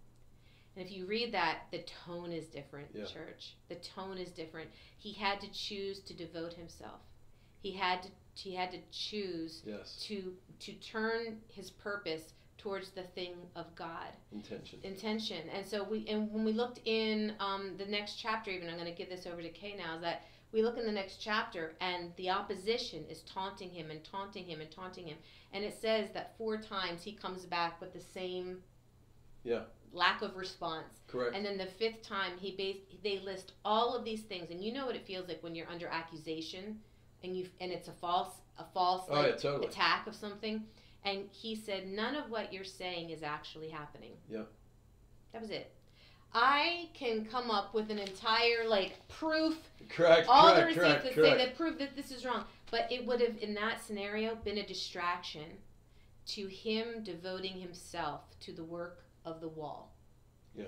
[0.76, 3.06] And if you read that, the tone is different, Yeah.
[3.06, 3.56] church.
[3.70, 4.70] The tone is different.
[4.98, 7.02] He had to choose to devote himself.
[7.62, 10.00] He had to he had to choose Yes.
[10.08, 14.80] to to turn his purpose towards the thing of God Intention.
[14.84, 18.76] intention and so we and when we looked in um, the next chapter even i'm
[18.78, 21.18] going to give this over to kay now is that we look in the next
[21.18, 25.18] chapter and the opposition is taunting him and taunting him and taunting him
[25.54, 28.58] and it says that four times he comes back with the same
[29.44, 29.62] Yeah.
[29.94, 31.36] lack of response Correct.
[31.36, 34.74] and then the fifth time he base they list all of these things and you
[34.74, 36.80] know what it feels like when you're under accusation
[37.24, 39.68] and you and it's a false a false oh like yeah, totally.
[39.68, 40.64] attack of something
[41.04, 44.44] and he said none of what you're saying is actually happening Yeah.
[45.34, 45.74] that was it
[46.34, 49.58] i can come up with an entire like proof
[49.90, 50.28] Correct.
[50.30, 50.78] all the correct.
[50.78, 51.16] receipts correct.
[51.16, 54.36] that say that prove that this is wrong but it would have in that scenario
[54.36, 55.46] been a distraction
[56.26, 59.94] to him devoting himself to the work of the wall
[60.56, 60.66] Yeah.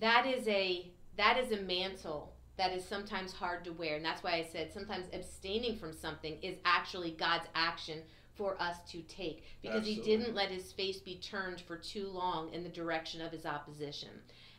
[0.00, 3.94] that is a that is a mantle that is sometimes hard to wear.
[3.96, 8.02] And that's why I said sometimes abstaining from something is actually God's action
[8.34, 10.02] for us to take because Absolutely.
[10.12, 13.46] he didn't let his face be turned for too long in the direction of his
[13.46, 14.08] opposition.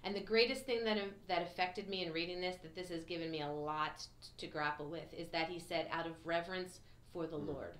[0.04, 3.30] And the greatest thing that that affected me in reading this that this has given
[3.30, 4.06] me a lot
[4.38, 6.80] to grapple with is that he said out of reverence
[7.12, 7.48] for the Mm.
[7.48, 7.76] Lord.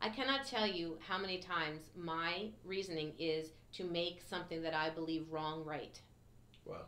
[0.00, 4.90] I cannot tell you how many times my reasoning is to make something that I
[4.90, 6.00] believe wrong right.
[6.64, 6.86] Wow.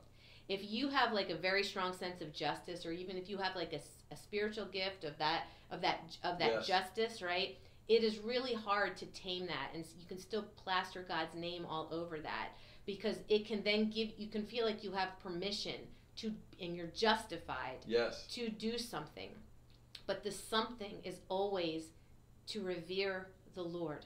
[0.49, 3.55] If you have like a very strong sense of justice, or even if you have
[3.55, 6.67] like a spiritual gift of that of that of that Yes.
[6.67, 7.57] justice, right?
[7.87, 11.89] It is really hard to tame that, and you can still plaster God's name all
[11.93, 12.49] over that
[12.87, 15.75] because it can then give you can feel like you have permission
[16.17, 18.27] to, and you're justified Yes.
[18.29, 19.31] to do something.
[20.07, 21.85] But the something is always
[22.49, 24.05] to revere the Lord.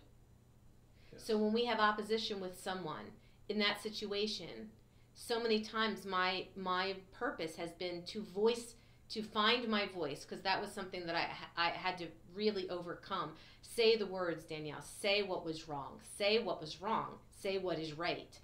[1.13, 1.25] Yes.
[1.25, 3.07] So when we have opposition with someone
[3.49, 4.71] in that situation,
[5.15, 8.75] so many times my my purpose has been to voice
[9.11, 13.33] to find my voice because that was something that I I had to really overcome.
[13.63, 14.83] Say the words, Danielle.
[14.83, 15.99] Say what was wrong.
[16.17, 17.19] Say what was wrong.
[17.31, 18.39] Say what is right.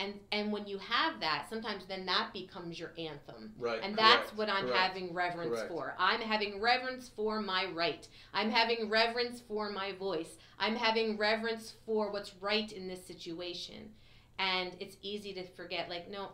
[0.00, 3.52] And and when you have that, sometimes then that becomes your anthem.
[3.58, 3.80] Right.
[3.82, 4.78] And that's correct, what I'm correct.
[4.78, 5.68] having reverence Correct.
[5.68, 5.94] for.
[5.98, 8.08] I'm having reverence for my right.
[8.32, 10.38] I'm having reverence for my voice.
[10.58, 13.90] I'm having reverence for what's right in this situation.
[14.38, 16.30] And it's easy to forget, like, no,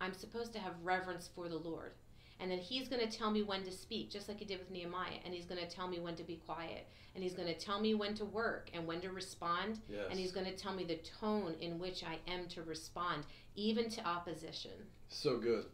[0.00, 1.92] I'm supposed to have reverence for the Lord.
[2.40, 4.70] And then He's going to tell me when to speak, just like He did with
[4.70, 5.18] Nehemiah.
[5.24, 6.86] And He's going to tell me when to be quiet.
[7.14, 9.80] And He's going to tell me when to work and when to respond.
[9.88, 10.04] Yes.
[10.10, 13.88] And He's going to tell me the tone in which I am to respond, even
[13.90, 14.72] to opposition.
[15.08, 15.66] So good.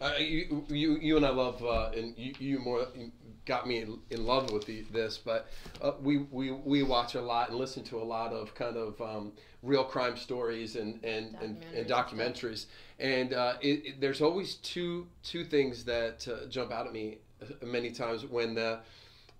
[0.00, 3.12] Uh, you, you, you and I love, uh, and you, you more you
[3.46, 5.18] got me in, in love with the, this.
[5.18, 5.48] But
[5.82, 9.00] uh, we, we, we watch a lot and listen to a lot of kind of
[9.00, 12.66] um, real crime stories and and, and, and documentaries.
[12.98, 17.18] And uh, it, it, there's always two two things that uh, jump out at me
[17.62, 18.80] many times when the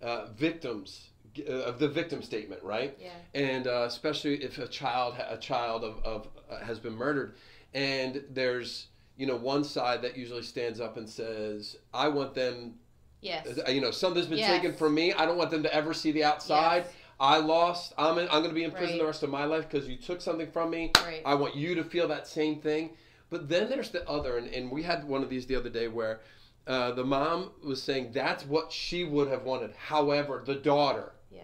[0.02, 1.08] uh, victims
[1.48, 2.96] uh, of the victim statement, right?
[3.00, 3.10] Yeah.
[3.34, 7.34] and uh, especially if a child a child of, of uh, has been murdered
[7.72, 12.74] and there's you know one side that usually stands up and says i want them
[13.20, 13.58] Yes.
[13.66, 14.50] uh, you know something's been Yes.
[14.50, 16.94] taken from me i don't want them to ever see the outside Yes.
[17.20, 18.98] i lost i'm, in, I'm going to be in prison Right.
[19.00, 21.22] the rest of my life because you took something from me Right.
[21.24, 22.90] i want you to feel that same thing
[23.30, 25.88] but then there's the other and, and we had one of these the other day
[25.88, 26.20] where
[26.66, 31.40] uh, the mom was saying that's what she would have wanted however the daughter yeah.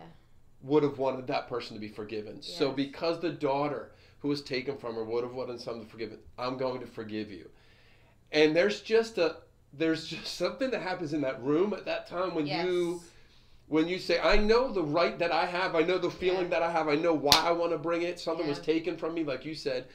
[0.63, 2.41] would have wanted that person to be forgiven.
[2.43, 6.57] So because the daughter who was taken from her would have wanted something forgiven, I'm
[6.57, 7.51] going to forgive you.
[8.33, 9.37] And there's just a
[9.73, 12.67] there's just something that happens in that room at that time when Yes.
[12.67, 13.01] you
[13.69, 16.49] when you say, I know the right that I have, I know the feeling Yeah.
[16.59, 18.19] that I have, I know why I want to bring it.
[18.19, 19.87] Something was taken from me, like you said.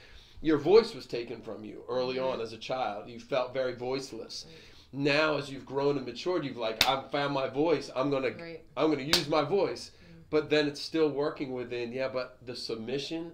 [0.42, 2.34] Your voice was taken from you early Mhm.
[2.36, 3.10] on as a child.
[3.10, 4.46] You felt very voiceless.
[4.48, 4.56] Right.
[4.94, 7.92] Now, as you've grown and matured, you've like, I've found my voice.
[7.94, 8.64] I'm gonna Right.
[8.78, 9.92] I'm going to use my voice.
[9.92, 10.24] Mm.
[10.30, 13.34] But then it's still working within, yeah, but the submission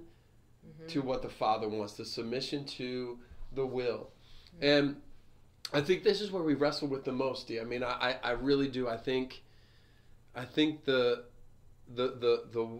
[0.66, 0.88] Mhm.
[0.88, 3.20] to what the Father wants, the submission to
[3.52, 4.10] the will.
[4.62, 4.65] Mm-hmm.
[4.88, 4.95] And
[5.74, 7.52] I think this is where we wrestle with the most.
[7.52, 8.88] I mean, I, I, really do.
[8.88, 9.41] I think
[10.36, 11.24] I think the
[11.95, 12.80] the the the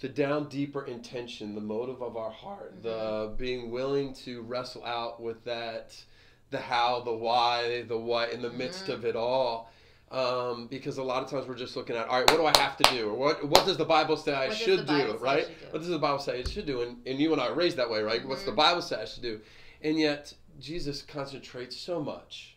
[0.00, 2.88] the down deeper intention, the motive of our heart, the
[3.28, 3.34] Mm-hmm.
[3.36, 5.96] being willing to wrestle out with that
[6.50, 8.94] the how, the why, the what in the midst Mhm.
[8.94, 9.70] of it all.
[10.10, 12.62] Um, because a lot of times we're just looking at, all right, what do I
[12.62, 13.08] have to do?
[13.08, 15.16] Or what what does the Bible say I should do?
[15.18, 15.46] Right?
[15.46, 15.66] do?
[15.70, 16.82] What does the Bible say I should do?
[16.82, 18.22] And, and you and I are raised that way, right?
[18.26, 18.56] What's the Mhm.
[18.56, 19.40] Bible say I should do?
[19.80, 22.56] And yet Jesus concentrates so much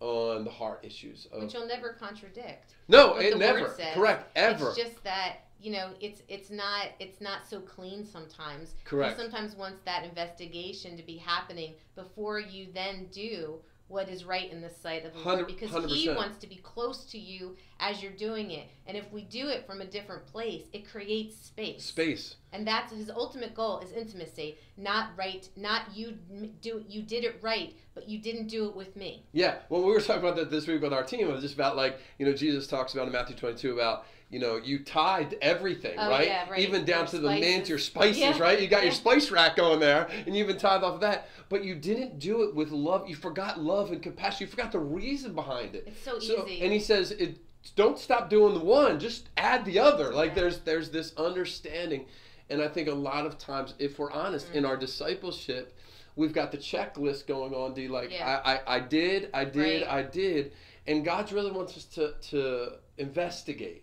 [0.00, 2.74] on the heart issues of Which you'll never contradict.
[2.88, 3.94] no, it never says.
[3.94, 8.74] correct ever It's just that you know it's it's not it's not so clean sometimes.
[8.84, 9.16] correct.
[9.16, 14.50] He sometimes wants that investigation to be happening before you then do what is right
[14.50, 16.16] in the sight of the Lord because he 100%.
[16.16, 18.66] wants to be close to you as you're doing it.
[18.86, 21.84] And if we do it from a different place, it creates space.
[21.84, 22.36] Space.
[22.52, 26.16] And that's his ultimate goal is intimacy, not right, not you
[26.62, 29.26] do you did it right, but you didn't do it with me.
[29.32, 29.56] Yeah.
[29.68, 31.28] Well, we were talking about that this week with our team.
[31.28, 34.40] It was just about like you know Jesus talks about in Matthew 22 about you
[34.40, 36.26] know you tithe everything, Oh, right?
[36.26, 36.58] yeah, right.
[36.58, 38.60] Even down Your to the mint, your spices, Yeah, right?
[38.60, 41.28] You got your spice rack going there, and you even tithe off of that.
[41.48, 43.08] But you didn't do it with love.
[43.08, 44.46] You forgot love and compassion.
[44.46, 45.84] You forgot the reason behind it.
[45.86, 46.62] It's so, So, easy.
[46.62, 47.38] and he says, it,
[47.76, 48.98] "Don't stop doing the one.
[48.98, 50.34] Just add the other." Like Yeah.
[50.40, 52.06] there's there's this understanding,
[52.50, 54.68] and I think a lot of times, if we're honest, in Mm.
[54.68, 55.78] our discipleship,
[56.16, 57.72] we've got the checklist going on.
[57.74, 58.40] D like Yeah.
[58.44, 59.90] I, I I did, I did, Right.
[59.98, 60.52] I did,
[60.88, 63.82] and God really wants us to to investigate.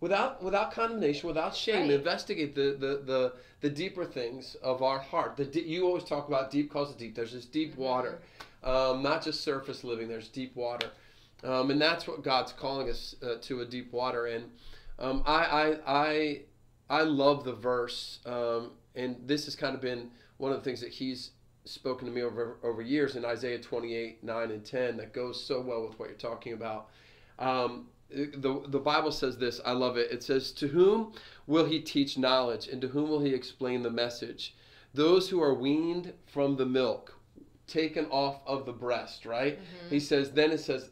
[0.00, 1.90] Without without condemnation, without shame, Right.
[1.92, 3.32] investigate the, the the
[3.62, 5.36] the deeper things of our heart.
[5.36, 7.14] The you always talk about deep calls to deep.
[7.14, 7.78] There's this deep Mhm.
[7.78, 8.20] water,
[8.62, 10.06] um, not just surface living.
[10.08, 10.90] There's deep water,
[11.44, 14.26] um, and that's what God's calling us uh, to a deep water.
[14.26, 14.50] And
[14.98, 16.42] um, I, I I
[16.90, 20.82] I love the verse, um, and this has kind of been one of the things
[20.82, 21.30] that He's
[21.64, 25.62] spoken to me over over years in Isaiah 28, 9 and 10 that goes so
[25.62, 26.90] well with what you're talking about.
[27.38, 30.10] Um, the, the Bible says this, I love it.
[30.10, 31.12] It says, To whom
[31.46, 34.54] will he teach knowledge, and to whom will he explain the message?
[34.94, 37.18] Those who are weaned from the milk,
[37.66, 39.58] taken off of the breast, right?
[39.58, 39.90] Mhm.
[39.90, 40.90] He says, then it says,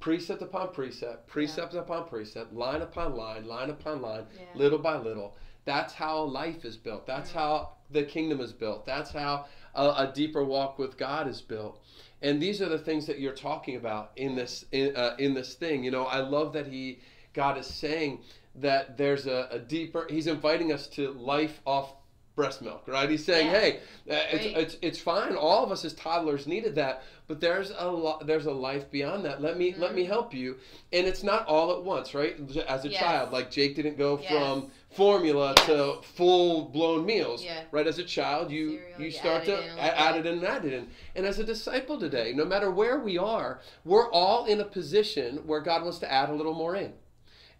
[0.00, 4.44] precept upon precept, precept upon precept, line upon line, line upon line, Yeah.
[4.54, 5.36] little by little.
[5.66, 7.06] That's how life is built.
[7.06, 7.34] That's Mhm.
[7.34, 8.86] how the kingdom is built.
[8.86, 11.82] That's how a, a deeper walk with God is built.
[12.22, 15.54] And these are the things that you're talking about in this in, uh, in this
[15.54, 15.84] thing.
[15.84, 17.00] You know, I love that he
[17.34, 18.20] God is saying
[18.56, 20.06] that there's a, a deeper.
[20.08, 21.92] He's inviting us to life off
[22.36, 23.08] breast milk, right?
[23.08, 23.60] He's saying, Yeah.
[23.60, 23.76] hey,
[24.10, 24.56] uh, it's, Right.
[24.58, 25.34] it's it's fine.
[25.34, 29.24] All of us as toddlers needed that, but there's a lo- there's a life beyond
[29.24, 29.40] that.
[29.42, 30.08] Let me let me Mhm.
[30.08, 30.58] help you.
[30.92, 32.36] And it's not all at once, right?
[32.68, 33.00] As a Yes.
[33.00, 34.30] child, like Jake didn't go Yes.
[34.30, 35.66] from formula Yes.
[35.66, 37.42] to full blown meals.
[37.42, 37.62] Yeah.
[37.70, 40.26] Right, as a child, you Cereal, you start to in a a- little add it
[40.26, 40.88] in and add it in.
[41.16, 45.38] And as a disciple today, no matter where we are, we're all in a position
[45.46, 46.92] where God wants to add a little more in.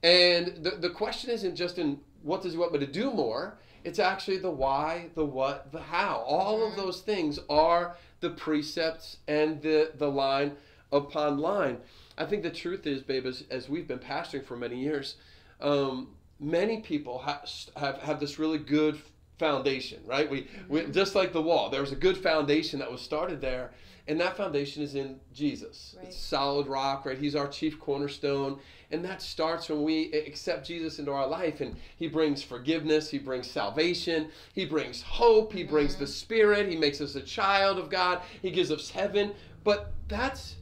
[0.02, 3.58] And the, the question isn't just in what does he want me to do more,
[3.86, 6.16] it's actually the why, the what, the how.
[6.26, 6.76] All of Mhm.
[6.76, 10.56] those things are the precepts and the, the line
[10.90, 11.78] upon line.
[12.18, 15.14] I think the truth is, babe, as, as we've been pastoring for many years,
[15.60, 17.44] um, many people ha-
[17.76, 18.98] have, have this really good
[19.38, 20.28] foundation, right?
[20.28, 20.92] We, we Mhm.
[20.92, 23.70] just like the wall, there was a good foundation that was started there,
[24.08, 25.94] and that foundation is in Jesus.
[25.96, 26.06] Right.
[26.08, 27.18] It's solid rock, right?
[27.18, 28.58] He's our chief cornerstone,
[28.90, 33.18] and that starts when we accept Jesus into our life, and He brings forgiveness, He
[33.18, 36.00] brings salvation, He brings hope, He brings Mhm.
[36.00, 39.34] the Spirit, He makes us a child of God, He gives us heaven.
[39.64, 40.56] But that's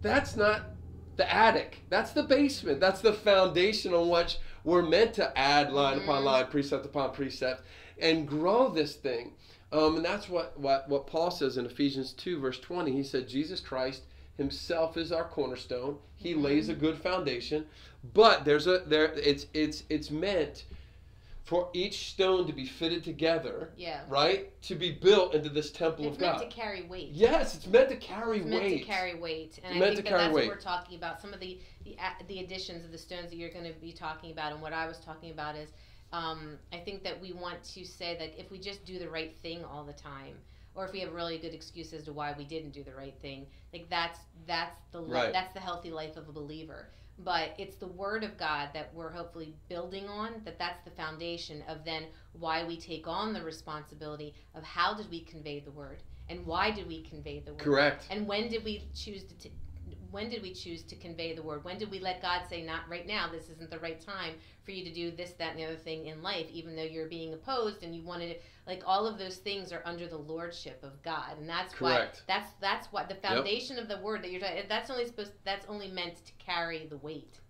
[0.00, 0.76] that's not
[1.16, 1.82] the attic.
[1.88, 2.78] That's the basement.
[2.78, 6.26] That's the foundation on which we're meant to add line upon Mhm.
[6.26, 7.64] line, precept upon precept,
[7.98, 9.32] and grow this thing.
[9.72, 12.92] Um, and that's what, what, what Paul says in Ephesians 2, verse 20.
[12.92, 14.02] He said, Jesus Christ
[14.38, 15.98] himself is our cornerstone.
[16.16, 16.42] He Mhm.
[16.42, 17.66] lays a good foundation.
[18.14, 20.64] But there's a there it's it's it's meant
[21.44, 24.04] for each stone to be fitted together, Yeah.
[24.08, 24.50] right?
[24.62, 26.34] To be built into this temple It's of God.
[26.34, 27.08] It's meant to carry weight.
[27.10, 28.40] Yes, it's meant to carry weight.
[28.42, 28.78] It's meant weight.
[28.80, 30.48] to carry weight, and It's I meant think to that carry that's weight.
[30.48, 31.20] what we're talking about.
[31.20, 31.96] Some of the the
[32.28, 34.86] the additions of the stones that you're going to be talking about, and what I
[34.86, 35.70] was talking about is,
[36.12, 39.34] um, I think that we want to say that if we just do the right
[39.42, 40.36] thing all the time,
[40.78, 43.18] or if we have really good excuse as to why we didn't do the right
[43.20, 45.32] thing, like that's that's the li- Right.
[45.32, 46.88] that's the healthy life of a believer.
[47.24, 50.40] But it's the word of God that we're hopefully building on.
[50.44, 52.04] That that's the foundation of then
[52.38, 55.98] why we take on the responsibility of how did we convey the word
[56.28, 58.06] and why did we convey the word Correct.
[58.10, 59.52] and when did we choose to t-
[60.10, 61.64] when did we choose to convey the word?
[61.64, 64.34] When did we let God say, not right now, this isn't the right time
[64.64, 67.08] for you to do this, that, and the other thing in life, even though you're
[67.08, 70.82] being opposed and you wanted it like all of those things are under the lordship
[70.82, 71.38] of God.
[71.38, 72.22] And that's Correct.
[72.26, 75.32] why that's that's what the foundation of the word that you're talking that's only supposed
[75.44, 77.40] that's only meant to carry the weight.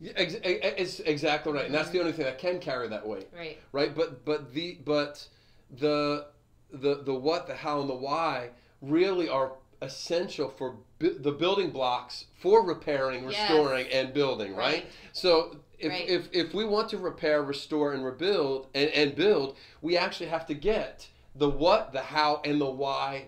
[0.00, 2.06] Yeah, ex- It's exactly right, and that's the mm-hmm.
[2.06, 3.58] only thing that can carry that weight, Right.
[3.72, 3.94] right?
[3.94, 5.26] But but the but
[5.70, 6.26] the
[6.72, 8.50] the the what, the how, and the why
[8.80, 13.50] really are essential for bu- the building blocks for repairing, Yes.
[13.50, 14.86] restoring, and building, right?
[15.12, 16.08] So if, Right.
[16.08, 20.46] if if we want to repair, restore, and rebuild and, and build, we actually have
[20.46, 23.26] to get the what, the how, and the why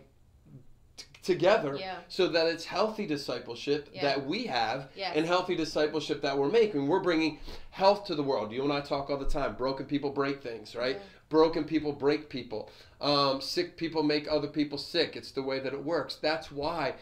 [0.96, 1.98] t- together Yeah.
[2.08, 4.02] so that it's healthy discipleship Yeah.
[4.02, 5.12] that we have Yes.
[5.14, 6.88] and healthy discipleship that we're making.
[6.88, 7.38] We're bringing
[7.70, 8.50] health to the world.
[8.50, 9.54] You and I talk all the time.
[9.54, 10.96] Broken people break things, right?
[10.96, 11.02] Yeah.
[11.28, 12.68] Broken people break people.
[13.00, 15.16] Um, sick people make other people sick.
[15.16, 16.16] It's the way that it works.
[16.16, 16.94] That's why,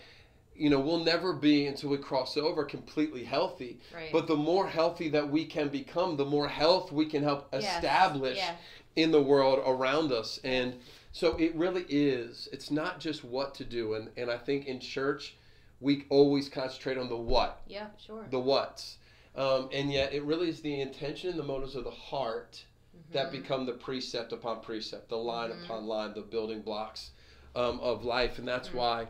[0.54, 3.80] you know, we'll never be until we cross over completely healthy.
[3.94, 4.10] Right.
[4.12, 7.64] But the more healthy that we can become, the more health we can help Yes.
[7.64, 8.54] establish Yeah.
[8.96, 10.38] in the world around us.
[10.44, 10.74] And
[11.12, 12.48] so it really is.
[12.52, 13.94] It's not just what to do.
[13.94, 15.34] And, and I think in church,
[15.80, 18.24] we always concentrate on the what, Yeah, sure.
[18.30, 18.98] the what's.
[19.36, 22.64] Um, and yet it really is the intention and the motives of the heart
[23.12, 23.32] that Mhm.
[23.32, 25.64] become the precept upon precept, the line Mhm.
[25.64, 27.10] upon line, the building blocks
[27.54, 28.38] um, of life.
[28.38, 28.74] And that's Mhm.
[28.74, 29.08] why,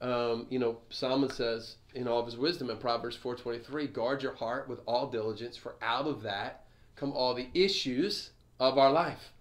[0.00, 4.34] um, you know, Solomon says in all of his wisdom in Proverbs 4.23, guard your
[4.34, 6.64] heart with all diligence, for out of that
[6.94, 8.30] come all the issues
[8.60, 9.32] of our life.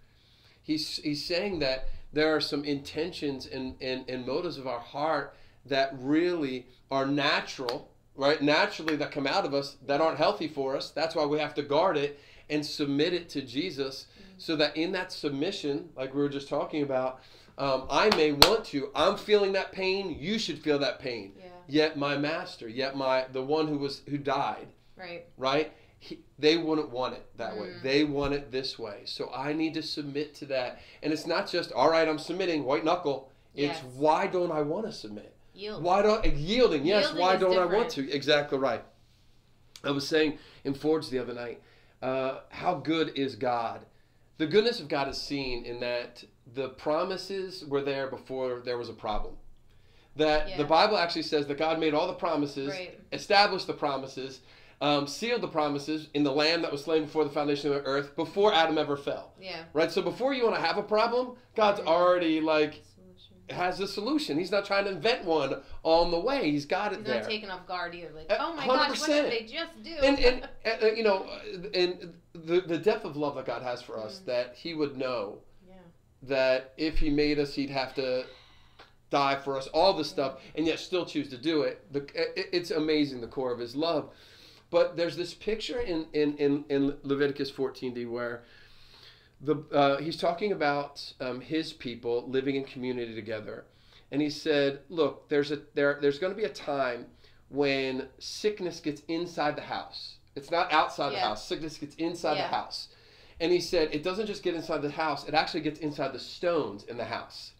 [0.63, 5.35] He's, he's saying that there are some intentions and, and, and motives of our heart
[5.65, 8.41] that really are natural right?
[8.41, 10.91] Naturally, that come out of us that aren't healthy for us.
[10.91, 12.19] That's why we have to guard it
[12.51, 14.31] and submit it to Jesus, Mm-hmm.
[14.37, 17.21] so that in that submission, like we were just talking about,
[17.57, 18.89] um, I may want to.
[18.95, 20.15] I'm feeling that pain.
[20.19, 21.33] You should feel that pain.
[21.39, 21.45] Yeah.
[21.67, 25.25] Yet my master, yet my the one who was who died, Right.
[25.37, 25.71] right?
[25.99, 27.67] He, they wouldn't want it that way.
[27.67, 27.81] Mm.
[27.83, 29.01] They want it this way.
[29.05, 30.79] So I need to submit to that.
[31.03, 32.07] And it's not just all right.
[32.07, 33.29] I'm submitting, white knuckle.
[33.53, 33.83] It's Yes.
[33.95, 35.35] why don't I want to submit?
[35.53, 35.83] Yield.
[35.83, 36.85] Why don't yielding?
[36.85, 37.03] Yes.
[37.03, 38.09] Yielding why don't I want to?
[38.11, 38.83] Exactly right.
[39.83, 41.61] I was saying in Forge the other night,
[42.01, 43.85] uh, how good is God?
[44.37, 46.23] The goodness of God is seen in that
[46.53, 49.35] the promises were there before there was a problem.
[50.15, 50.57] That Yeah.
[50.57, 52.99] the Bible actually says that God made all the promises, Right.
[53.13, 54.41] established the promises,
[54.81, 57.87] um, sealed the promises in the Lamb that was slain before the foundation of the
[57.87, 59.33] earth, before Adam ever fell.
[59.39, 59.63] Yeah.
[59.73, 59.91] Right.
[59.91, 62.81] So before you want to have a problem, God's already like.
[63.53, 64.37] Has a solution.
[64.37, 66.51] He's not trying to invent one on the way.
[66.51, 67.21] He's got it He's there.
[67.21, 68.11] not taken off guard either.
[68.15, 69.13] Like, Uh, oh my gosh, what 100%.
[69.23, 69.91] did they just do?
[70.03, 70.49] and and
[70.83, 74.19] uh, you know, uh, and the the depth of love that God has for us,
[74.19, 74.25] Mm.
[74.25, 75.75] that He would know yeah.
[76.23, 78.25] that if He made us, He'd have to
[79.09, 81.85] die for us, all this stuff, and yet still choose to do it.
[81.91, 84.09] The, it it's amazing the core of His love.
[84.69, 88.43] But there's this picture in in in, in Leviticus 14d where
[89.41, 93.65] the uh, he's talking about um, his people living in community together,
[94.11, 97.07] and he said, "Look, there's a there there's going to be a time
[97.49, 100.15] when sickness gets inside the house.
[100.35, 101.45] It's not outside the house.
[101.45, 102.49] Sickness gets inside Yeah.
[102.49, 102.89] the house."
[103.39, 106.19] And he said, "It doesn't just get inside the house; it actually gets inside the
[106.19, 107.53] stones in the house."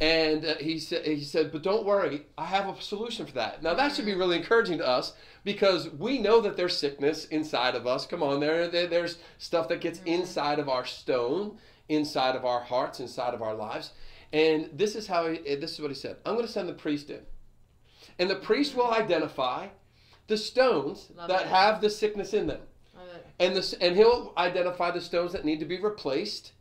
[0.00, 3.62] And uh, he said, he said, but don't worry, I have a solution for that.
[3.62, 5.12] Now that should be really encouraging to us
[5.44, 8.06] because we know that there's sickness inside of us.
[8.06, 10.06] Come on, there, there there's stuff that gets Mhm.
[10.06, 11.58] inside of our stone,
[11.90, 13.90] inside of our hearts, inside of our lives.
[14.32, 16.16] And this is how he, uh, this is what he said.
[16.24, 17.20] I'm going to send the priest in,
[18.18, 19.68] and the priest will identify
[20.28, 21.48] the stones Love that it.
[21.48, 22.60] have the sickness in them,
[23.38, 26.52] and this, and he'll identify the stones that need to be replaced.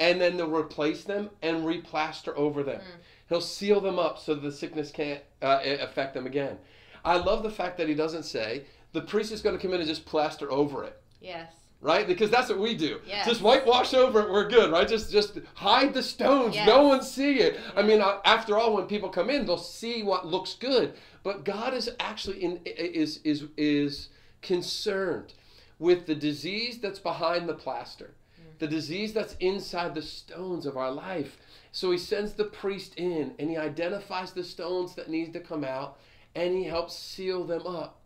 [0.00, 2.80] And then they'll replace them and replaster over them.
[2.80, 3.00] Mm.
[3.28, 6.56] He'll seal them up so the sickness can't uh, affect them again.
[7.04, 9.80] I love the fact that he doesn't say the priest is going to come in
[9.80, 11.52] and just plaster over it, Yes.
[11.80, 12.06] right?
[12.06, 13.00] Because that's what we do.
[13.06, 13.26] Yes.
[13.26, 14.88] Just whitewash over it, we're good, right?
[14.88, 16.66] Just just hide the stones, Yes.
[16.66, 17.60] no one see it.
[17.76, 20.94] I mean, after all, when people come in, they'll see what looks good.
[21.22, 24.08] But God is actually in is is is
[24.40, 25.34] concerned
[25.78, 28.14] with the disease that's behind the plaster
[28.58, 31.36] the disease that's inside the stones of our life.
[31.72, 35.64] So he sends the priest in and he identifies the stones that need to come
[35.64, 35.98] out
[36.34, 38.00] and he helps seal them up.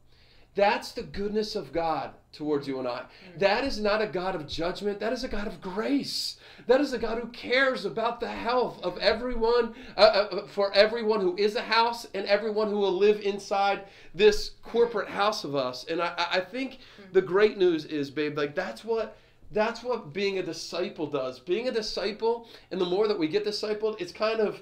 [0.54, 3.04] That's the goodness of God towards you and I.
[3.38, 5.00] That is not a God of judgment.
[5.00, 6.36] That is a God of grace.
[6.66, 11.20] That is a God who cares about the health of everyone, uh, uh, for everyone
[11.20, 13.84] who is a house and everyone who will live inside
[14.14, 15.86] this corporate house of us.
[15.88, 16.80] And I, I I think
[17.12, 19.16] the great news is, babe, like that's what
[19.52, 21.38] that's what being a disciple does.
[21.40, 24.60] Being a disciple, and the more that we get discipled, it's kind of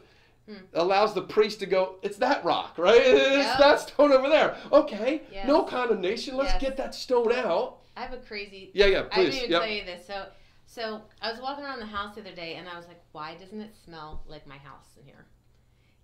[0.49, 0.65] Hmm.
[0.73, 3.01] allows the priest to go, it's that rock, right?
[3.05, 3.59] It's Yep.
[3.59, 4.57] that stone over there.
[4.73, 5.47] Okay, Yes.
[5.47, 6.37] no condemnation.
[6.37, 6.61] Let's Yes.
[6.63, 7.79] get that stone out.
[7.97, 8.71] I have a crazy.
[8.75, 9.13] Yeah, yeah, please.
[9.13, 9.63] I didn't even Yep.
[9.63, 10.07] tell you this.
[10.07, 10.27] So,
[10.67, 13.35] so I was walking around the house the other day, and I was like, "Why
[13.37, 15.27] doesn't it smell like my house in here?"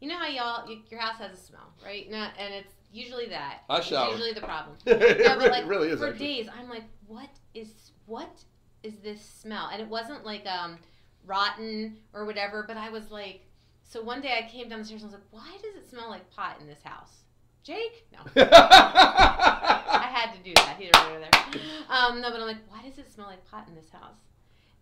[0.01, 2.09] You know how y'all, your house has a smell, right?
[2.11, 3.63] Not, and it's usually that.
[3.71, 4.77] I It's usually the problem.
[4.87, 5.99] it really, like really is.
[5.99, 6.27] for actually.
[6.27, 8.45] days, I'm like, what is what
[8.87, 9.69] is this smell?
[9.73, 10.79] And it wasn't like um
[11.27, 13.41] rotten or whatever, but I was like,
[13.83, 15.91] so one day I came down the stairs and I was like, why does it
[15.91, 17.23] smell like pot in this house?
[17.63, 18.07] Jake?
[18.13, 18.19] No.
[18.43, 20.77] I had to do that.
[20.79, 21.63] He's right over there.
[21.91, 24.19] Um, no, but I'm like, why does it smell like pot in this house?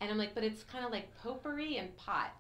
[0.01, 2.33] And I'm like, but it's kind of like potpourri and pot.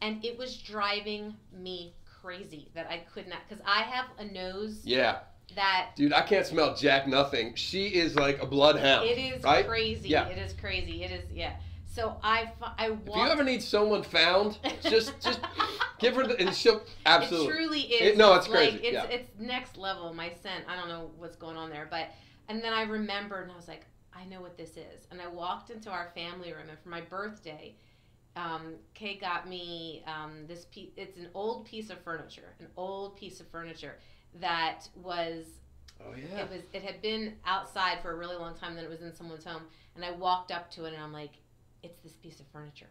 [0.00, 4.80] And it was driving me crazy that I could not, because I have a nose
[4.84, 5.18] yeah,
[5.56, 7.54] that dude, I can't smell Jack nothing.
[7.54, 9.06] She is like a bloodhound.
[9.06, 9.66] it is right?
[9.66, 10.08] crazy.
[10.08, 10.26] Yeah.
[10.26, 11.02] It is crazy.
[11.04, 11.54] It is, yeah.
[11.86, 13.30] So I, I If you walked.
[13.30, 15.40] ever need someone found, just just
[16.00, 17.46] give her the and she'll absolutely.
[17.46, 18.12] It truly is.
[18.12, 19.04] It- no, it's like, crazy, It's yeah.
[19.04, 20.12] it's next level.
[20.12, 20.64] My scent.
[20.68, 22.08] I don't know what's going on there, but
[22.48, 25.06] and then I remembered and I was like, I know what this is.
[25.10, 27.76] And I walked into our family room and for my birthday,
[28.36, 30.90] um, Kay got me um, this piece.
[30.96, 33.98] It's an old piece of furniture, an old piece of furniture
[34.40, 35.46] that was
[36.00, 36.40] oh yeah.
[36.42, 38.74] it was it had been outside for a really long time.
[38.74, 39.62] Then it was in someone's home,
[39.96, 41.32] and I walked up to it and I'm like,
[41.82, 42.88] it's this piece of furniture.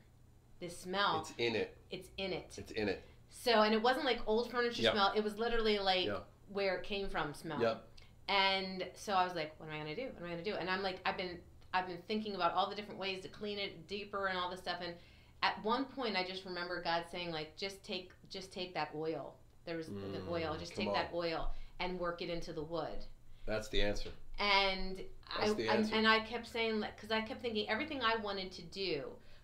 [0.60, 1.76] This smell, It's in it.
[1.91, 2.54] it's in it.
[2.58, 3.04] It's in it.
[3.30, 4.94] So, and it wasn't like old furniture Yep.
[4.94, 5.12] smell.
[5.16, 6.26] It was literally like Yep.
[6.50, 7.60] where it came from smell.
[7.62, 7.84] Yep.
[8.30, 10.04] And so I was like, what am I gonna do?
[10.14, 10.54] What am I gonna do?
[10.56, 11.39] And I'm like, I've been,
[11.74, 14.60] I've been thinking about all the different ways to clean it deeper and all this
[14.62, 14.78] stuff.
[14.82, 14.94] And
[15.41, 19.34] at one point, I just remember God saying, like, just take, just take that oil.
[19.66, 20.55] There was the Mm, oil.
[20.59, 20.93] Just take on.
[20.93, 23.05] that oil and work it into the wood.
[23.45, 24.09] That's the answer.
[24.39, 25.95] and I, That's the I answer.
[25.95, 29.03] and I kept saying because I kept thinking everything I wanted to do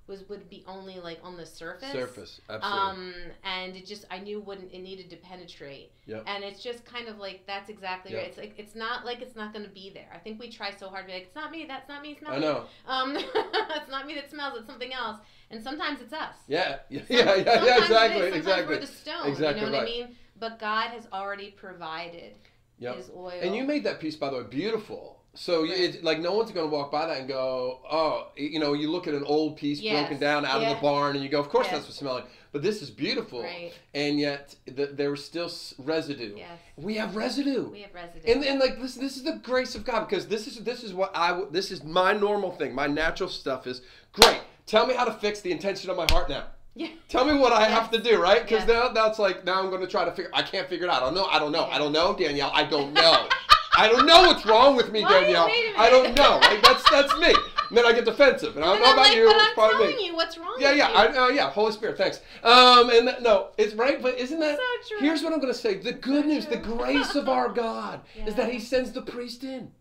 [0.10, 1.92] was would be only like on the surface.
[1.92, 2.80] Surface, absolutely.
[2.80, 5.92] Um, and it just I knew wouldn't it needed to penetrate.
[6.08, 6.24] Yep.
[6.28, 8.20] And it's just kind of like that's exactly Yep.
[8.20, 8.28] right.
[8.30, 10.10] It's like it's not like it's not going to be there.
[10.14, 11.66] I think we try so hard to be like it's not me.
[11.68, 12.42] That's not me I smelling.
[12.42, 12.66] know.
[12.88, 14.58] Um, it's not me that smells.
[14.58, 15.18] It's something else.
[15.52, 16.36] And sometimes it's us.
[16.48, 18.76] Yeah, yeah, yeah, yeah, yeah exactly, sometimes exactly.
[18.76, 19.28] We're the stone.
[19.28, 19.84] Exactly you know what.
[19.84, 20.16] I mean?
[20.40, 22.36] But God has already provided
[22.80, 22.96] Yep.
[22.96, 23.34] His oil.
[23.42, 25.19] And you made that piece, by the way, beautiful.
[25.42, 25.72] So Right.
[25.72, 28.92] it, like no one's going to walk by that and go, oh, you know, you
[28.92, 29.98] look at an old piece Yes.
[30.02, 31.76] broken down out of the barn, and you go, of course Yes.
[31.76, 32.26] that's what's smelling.
[32.52, 33.72] But this is beautiful, right.
[33.94, 36.34] and yet th- there was still residue.
[36.36, 36.50] Yes.
[36.76, 37.70] We have residue.
[37.70, 38.30] We have residue.
[38.30, 40.94] And, and like this, this is the grace of God because this is this is
[40.94, 42.76] what I this is my normal thing.
[42.76, 43.82] My natural stuff is
[44.12, 44.42] great.
[44.66, 46.48] Tell me how to fix the intention of my heart now.
[46.76, 46.88] yeah.
[47.08, 47.72] Tell me what I Yes.
[47.80, 48.42] have to do, right?
[48.48, 50.32] Because now that's like now I'm going to try to figure.
[50.34, 51.02] I can't figure it out.
[51.02, 51.26] I don't know.
[51.28, 51.66] I don't know.
[51.66, 52.52] I don't know, Danielle.
[52.54, 53.28] I don't know.
[53.80, 55.22] I don't know what's wrong with me, Why?
[55.22, 55.46] Danielle.
[55.48, 56.38] Wait a I don't know.
[56.42, 57.34] Like that's that's me.
[57.70, 59.26] And then I get defensive, and I don't know about like, you.
[59.26, 60.06] but It's I'm part of telling me.
[60.08, 60.56] you what's wrong.
[60.60, 60.88] Yeah, yeah.
[60.90, 61.50] I, uh, yeah.
[61.52, 62.20] Holy Spirit, thanks.
[62.44, 64.58] Um, and th- no, it's right, but isn't that?
[64.58, 64.64] So
[64.98, 65.08] true.
[65.08, 65.76] Here's what I'm going to say.
[65.78, 69.44] The good So news, the grace of our God is that He sends the priest
[69.44, 69.72] in.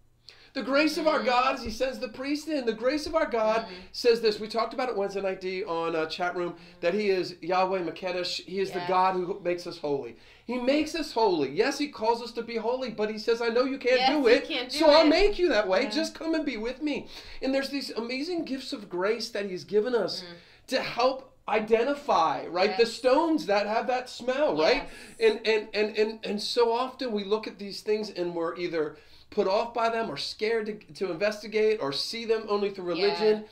[0.59, 1.27] The grace of our Mhm.
[1.27, 2.67] God He sends the priest in.
[2.67, 3.75] The grace of our God Mhm.
[3.93, 4.41] says this.
[4.41, 7.79] We talked about it Wednesday night D on uh, chat room that He is Yahweh
[7.85, 8.45] Makedesh.
[8.45, 10.17] He is the God who makes us holy.
[10.49, 11.51] He makes us holy.
[11.51, 14.11] Yes, He calls us to be holy, but He says, "I know you can't Yes,
[14.11, 15.85] do it, can't do so I'll make you that way.
[15.85, 15.91] Yeah.
[15.91, 17.07] Just come and be with me."
[17.41, 20.67] And there's these amazing gifts of grace that He's given us Mhm.
[20.71, 24.83] to help identify right the stones that have that smell right
[25.19, 25.31] Yes.
[25.31, 28.99] and, and and and and so often we look at these things and we're either
[29.31, 33.45] put off by them or scared to, to investigate or see them only through religion.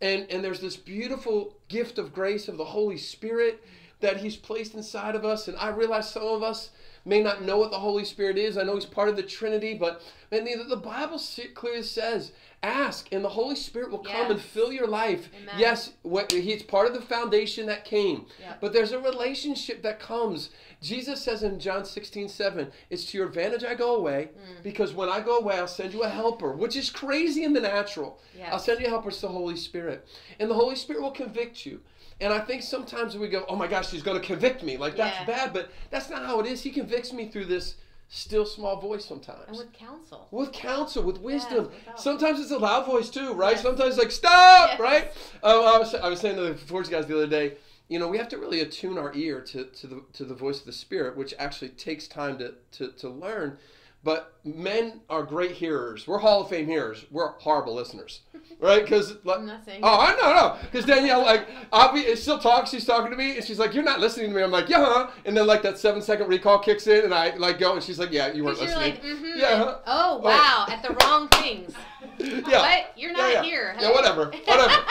[0.00, 3.62] And and there's this beautiful gift of grace of the holy spirit
[4.00, 5.48] that he's placed inside of us.
[5.48, 6.70] And i realize some of us
[7.04, 9.74] may not know what the holy spirit is i know he's part of the trinity
[9.74, 11.20] but man the, the bible
[11.54, 12.32] clearly says
[12.62, 15.54] ask and the holy spirit will come and fill your life Amen.
[15.58, 18.60] yes what, he's part of the foundation that came Yep.
[18.62, 20.48] but there's a relationship that comes.
[20.80, 24.62] Jesus says in John 16, 7, it's to your advantage I go away, Mm.
[24.62, 27.60] because when I go away, I'll send you a helper, which is crazy in the
[27.60, 28.20] natural.
[28.36, 28.48] Yes.
[28.52, 30.06] I'll send you a helper, it's the Holy Spirit.
[30.38, 31.80] And the Holy Spirit will convict you.
[32.20, 34.76] And I think sometimes we go, oh my gosh, he's going to convict me.
[34.76, 35.26] Like, that's Yeah.
[35.26, 35.52] bad.
[35.52, 36.62] But that's not how it is.
[36.62, 37.74] He convicts me through this
[38.08, 39.48] still small voice sometimes.
[39.48, 40.28] And with counsel.
[40.30, 41.70] With counsel, with wisdom.
[41.84, 41.98] help.
[41.98, 43.52] Sometimes it's a loud voice too, right?
[43.54, 43.62] Yes.
[43.62, 44.80] Sometimes like stop, Yes.
[44.80, 45.04] right?
[45.42, 47.54] Um, I was I was saying to the Forge guys the other day,
[47.88, 50.60] you know, we have to really attune our ear to, to the to the voice
[50.60, 53.58] of the Spirit, which actually takes time to to, to learn.
[54.04, 56.06] But men are great hearers.
[56.06, 57.06] We're Hall of Fame hearers.
[57.10, 58.20] We're horrible listeners,
[58.60, 58.82] right?
[58.82, 59.66] Because I'm not.
[59.82, 60.56] Oh, I know, no.
[60.60, 63.82] Because Danielle, like, I'll be, she'll talk, she's talking to me, and she's like, You're
[63.82, 64.42] not listening to me.
[64.42, 65.10] I'm like, Yeah, huh?
[65.24, 67.98] And then, like, that seven second recall kicks in, and I, like, go, and she's
[67.98, 68.82] like, Yeah, you weren't listening.
[68.82, 69.38] like, mm-hmm.
[69.38, 69.78] Yeah, huh?
[69.86, 71.72] Oh wow, at the wrong things.
[72.18, 72.58] yeah.
[72.58, 72.92] What?
[72.96, 73.42] You're not yeah, yeah.
[73.42, 73.76] here.
[73.80, 74.26] Yeah, whatever.
[74.44, 74.84] Whatever.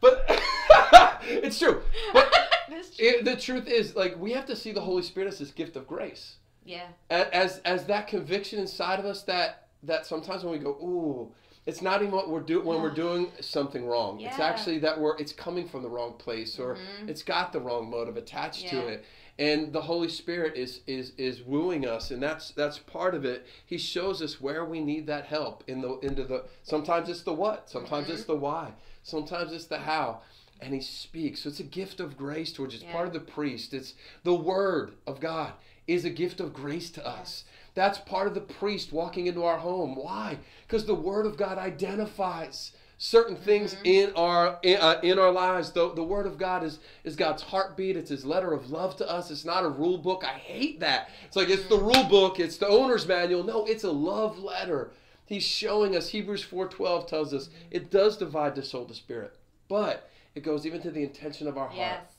[0.00, 0.24] but
[1.22, 1.82] it's true.
[2.12, 2.32] But
[2.68, 2.80] true.
[2.98, 5.74] it, the truth is, like, we have to see the Holy Spirit as this gift
[5.74, 6.36] of grace.
[6.68, 6.86] Yeah.
[7.10, 11.32] As, as that conviction inside of us that, that sometimes when we go, Ooh,
[11.66, 14.18] it's not even what we're doing when we're doing something wrong.
[14.18, 14.28] Yeah.
[14.28, 17.08] It's actually that we're it's coming from the wrong place or Mhm.
[17.08, 18.82] it's got the wrong motive attached to Yeah.
[18.82, 19.04] it.
[19.38, 23.46] And the Holy Spirit is is is wooing us and that's that's part of it.
[23.66, 27.34] He shows us where we need that help in the into the sometimes it's the
[27.34, 28.14] what, sometimes Mhm.
[28.14, 30.22] it's the why, sometimes it's the how.
[30.60, 31.42] And he speaks.
[31.42, 32.92] So it's a gift of grace towards it's Yeah.
[32.92, 33.72] part of the priest.
[33.74, 33.94] It's
[34.24, 35.52] the word of God
[35.88, 37.44] is a gift of grace to us.
[37.74, 39.96] That's part of the priest walking into our home.
[39.96, 40.38] Why?
[40.66, 43.86] Because the Word of God identifies certain things Mhm.
[43.86, 45.70] in our in, uh, in our lives.
[45.72, 47.96] The, the Word of God is is God's heartbeat.
[47.96, 49.30] It's His letter of love to us.
[49.30, 50.24] It's not a rule book.
[50.24, 51.08] I hate that.
[51.26, 52.40] It's like it's the rule book.
[52.40, 53.44] It's the owner's manual.
[53.44, 54.90] No, it's a love letter.
[55.26, 56.08] He's showing us.
[56.08, 59.36] Hebrews four twelve tells us it does divide the soul to spirit,
[59.68, 62.00] but it goes even to the intention of our heart.
[62.00, 62.12] Yes.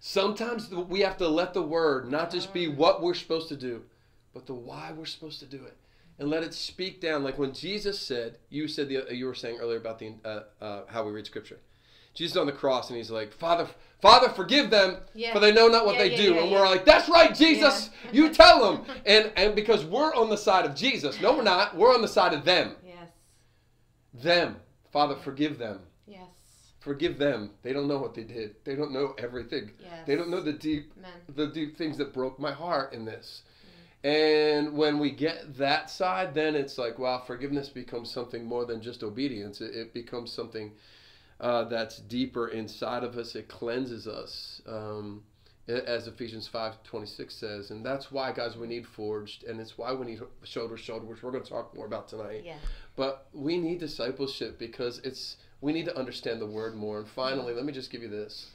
[0.00, 3.82] Sometimes we have to let the word not just be what we're supposed to do,
[4.32, 5.76] but the why we're supposed to do it,
[6.18, 7.24] and let it speak down.
[7.24, 10.82] Like when Jesus said, you said the you were saying earlier about the uh, uh,
[10.88, 11.58] how we read Scripture.
[12.14, 13.68] Jesus on the cross, and he's like, Father,
[14.00, 15.32] Father, forgive them, Yeah.
[15.32, 16.38] for they know not what Yeah, they yeah, do.
[16.38, 17.90] and we're like, That's right, Jesus.
[18.12, 18.84] You tell them.
[19.06, 21.20] And and because we're on the side of Jesus.
[21.20, 21.76] No, we're not.
[21.76, 22.76] We're on the side of them.
[22.84, 23.08] Yes.
[24.14, 24.56] Them.
[24.92, 25.80] Father, forgive them.
[26.88, 27.50] Forgive them.
[27.62, 28.56] They don't know what they did.
[28.64, 29.72] They don't know everything.
[29.78, 30.06] Yes.
[30.06, 31.12] They don't know the deep Amen.
[31.36, 33.42] the deep things that broke my heart in this.
[34.02, 38.80] And when we get that side, then it's like, wow, forgiveness becomes something more than
[38.80, 39.60] just obedience.
[39.60, 40.72] It, it becomes something
[41.40, 43.34] uh, that's deeper inside of us.
[43.34, 44.62] It cleanses us.
[44.66, 45.24] Um,
[45.68, 50.06] as Ephesians 5:26 says, and that's why guys we need forged and it's why we
[50.06, 52.44] need shoulder to shoulder, which we're going to talk more about tonight.
[52.46, 52.56] Yeah.
[52.96, 56.98] But we need discipleship because it's we need to understand the word more.
[56.98, 58.50] And finally, let me just give you this.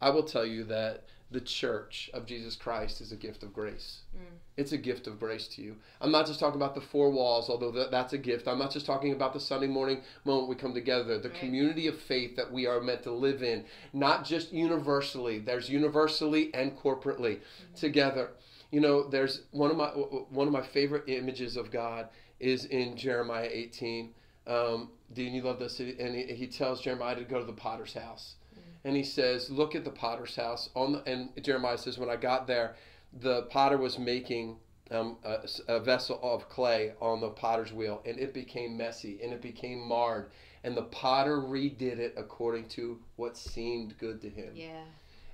[0.00, 4.02] I will tell you that the church of Jesus Christ is a gift of grace.
[4.16, 4.36] Mm.
[4.56, 5.76] It's a gift of grace to you.
[6.00, 8.46] I'm not just talking about the four walls, although that, that's a gift.
[8.46, 11.40] I'm not just talking about the Sunday morning moment we come together, the Right.
[11.40, 15.40] community of faith that we are meant to live in, not just universally.
[15.40, 17.40] There's universally and corporately
[17.74, 18.30] together.
[18.70, 22.96] You know, there's one of my one of my favorite images of God is in
[22.96, 24.14] Jeremiah 18.
[24.46, 27.94] Um, Dean, you love this, and he, he tells Jeremiah to go to the potter's
[27.94, 28.34] house
[28.86, 32.14] and he says, "Look at the potter's house." On the, and Jeremiah says, "When I
[32.14, 32.76] got there,
[33.12, 34.58] the potter was making
[34.92, 39.32] um, a, a vessel of clay on the potter's wheel, and it became messy and
[39.32, 40.30] it became marred,
[40.62, 44.84] and the potter redid it according to what seemed good to him." Yeah.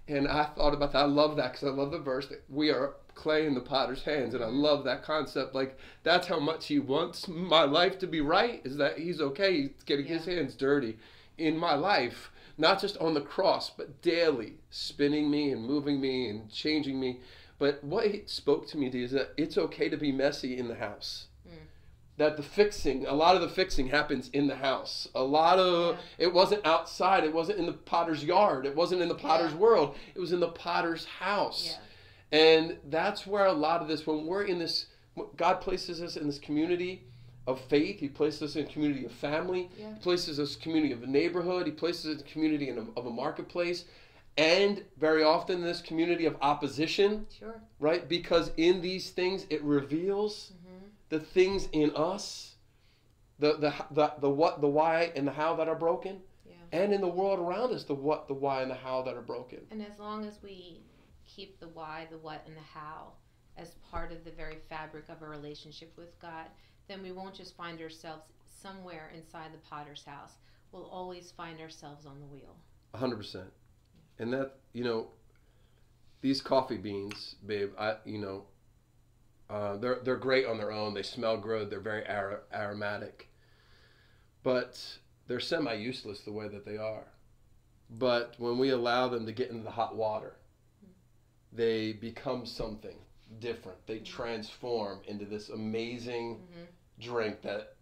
[0.08, 1.00] And I thought about that.
[1.00, 4.02] I love that because I love the verse that we are clay in the potter's
[4.04, 5.54] hands, and I love that concept.
[5.54, 8.60] Like that's how much he wants my life to be right.
[8.64, 9.62] Is that he's okay?
[9.62, 10.98] He's getting his hands dirty
[11.38, 16.28] in my life, not just on the cross, but daily, spinning me and moving me
[16.28, 17.20] and changing me.
[17.58, 20.74] But what he spoke to me is that it's okay to be messy in the
[20.74, 21.26] house.
[21.48, 21.66] Mm.
[22.16, 25.08] That the fixing, a lot of the fixing happens in the house.
[25.14, 27.24] A lot of it wasn't outside.
[27.24, 28.66] It wasn't in the potter's yard.
[28.66, 29.58] It wasn't in the potter's Yeah.
[29.58, 29.96] world.
[30.14, 31.68] It was in the potter's house.
[31.78, 31.84] Yeah.
[32.32, 34.86] And that's where a lot of this, when we're in this,
[35.36, 37.04] God places us in this community
[37.46, 38.00] of faith.
[38.00, 39.68] He places us in a community of family.
[39.78, 39.94] Yeah.
[39.94, 41.66] He places us in a community of a neighborhood.
[41.66, 43.84] He places us in a community in a, of a marketplace.
[44.38, 47.60] And very often in this community of opposition, Sure.
[47.78, 48.08] right?
[48.08, 50.68] Because in these things, it reveals hmm
[51.10, 52.54] the things in us,
[53.38, 56.22] the, the, the, the what, the why, and the how that are broken.
[56.46, 56.54] Yeah.
[56.72, 59.20] And in the world around us, the what, the why, and the how that are
[59.20, 59.58] broken.
[59.70, 60.80] And as long as we
[61.34, 63.12] keep the why, the what, and the how
[63.56, 66.46] as part of the very fabric of a relationship with God,
[66.88, 68.22] then we won't just find ourselves
[68.62, 70.32] somewhere inside the potter's house.
[70.72, 72.56] We'll always find ourselves on the wheel.
[72.94, 73.50] Hundred percent.
[74.18, 75.08] And that you know,
[76.20, 77.70] these coffee beans, babe.
[77.78, 78.44] I you know,
[79.50, 80.94] uh, they're they're great on their own.
[80.94, 81.70] They smell good.
[81.70, 83.28] They're very ar- aromatic,
[84.42, 84.80] but
[85.26, 87.06] they're semi useless the way that they are.
[87.90, 90.36] But when we allow them to get into the hot water,
[91.52, 92.96] they become something
[93.40, 93.78] different.
[93.86, 96.64] They transform into this amazing hmm
[97.00, 97.74] drink that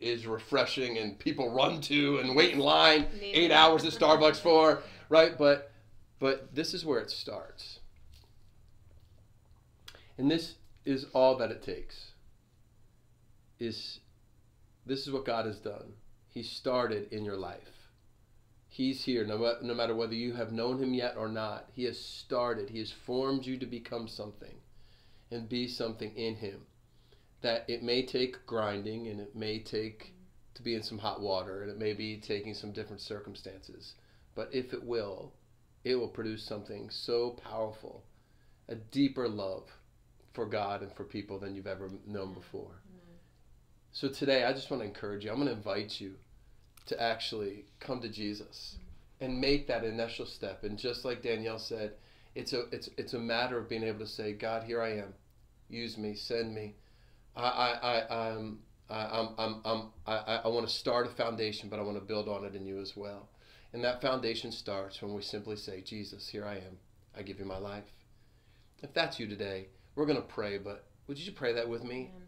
[0.00, 4.36] is refreshing and people run to and wait in line Need eight hours at Starbucks
[4.36, 5.36] for, right?
[5.36, 5.72] But
[6.18, 7.80] but this is where it starts.
[10.16, 12.12] And this is all that it takes.
[13.58, 14.00] Is
[14.86, 15.92] this is what God has done.
[16.28, 17.77] He started in your life.
[18.68, 21.70] He's here no, no matter whether you have known him yet or not.
[21.72, 22.70] He has started.
[22.70, 24.56] He has formed you to become something
[25.30, 26.66] and be something in him.
[27.40, 30.14] That it may take grinding and it may take
[30.54, 33.94] to be in some hot water and it may be taking some different circumstances.
[34.34, 35.32] But if it will,
[35.84, 38.04] it will produce something so powerful,
[38.68, 39.70] a deeper love
[40.34, 42.82] for God and for people than you've ever known before.
[42.86, 43.16] Mm-hmm.
[43.92, 45.30] So today, I just want to encourage you.
[45.30, 46.16] I'm going to invite you
[46.88, 48.76] to actually come to Jesus
[49.20, 50.64] and make that initial step.
[50.64, 51.92] And just like Danielle said,
[52.34, 55.14] it's a it's it's a matter of being able to say, God, here I am.
[55.68, 56.74] Use me, send me.
[57.36, 58.58] I I I I'm
[58.90, 62.28] I'm I'm, I'm I, I want to start a foundation, but I want to build
[62.28, 63.28] on it in you as well.
[63.72, 66.78] And that foundation starts when we simply say, Jesus, here I am.
[67.16, 67.84] I give you my life.
[68.82, 72.12] If that's you today, we're going to pray, but would you pray that with me?
[72.14, 72.27] Amen.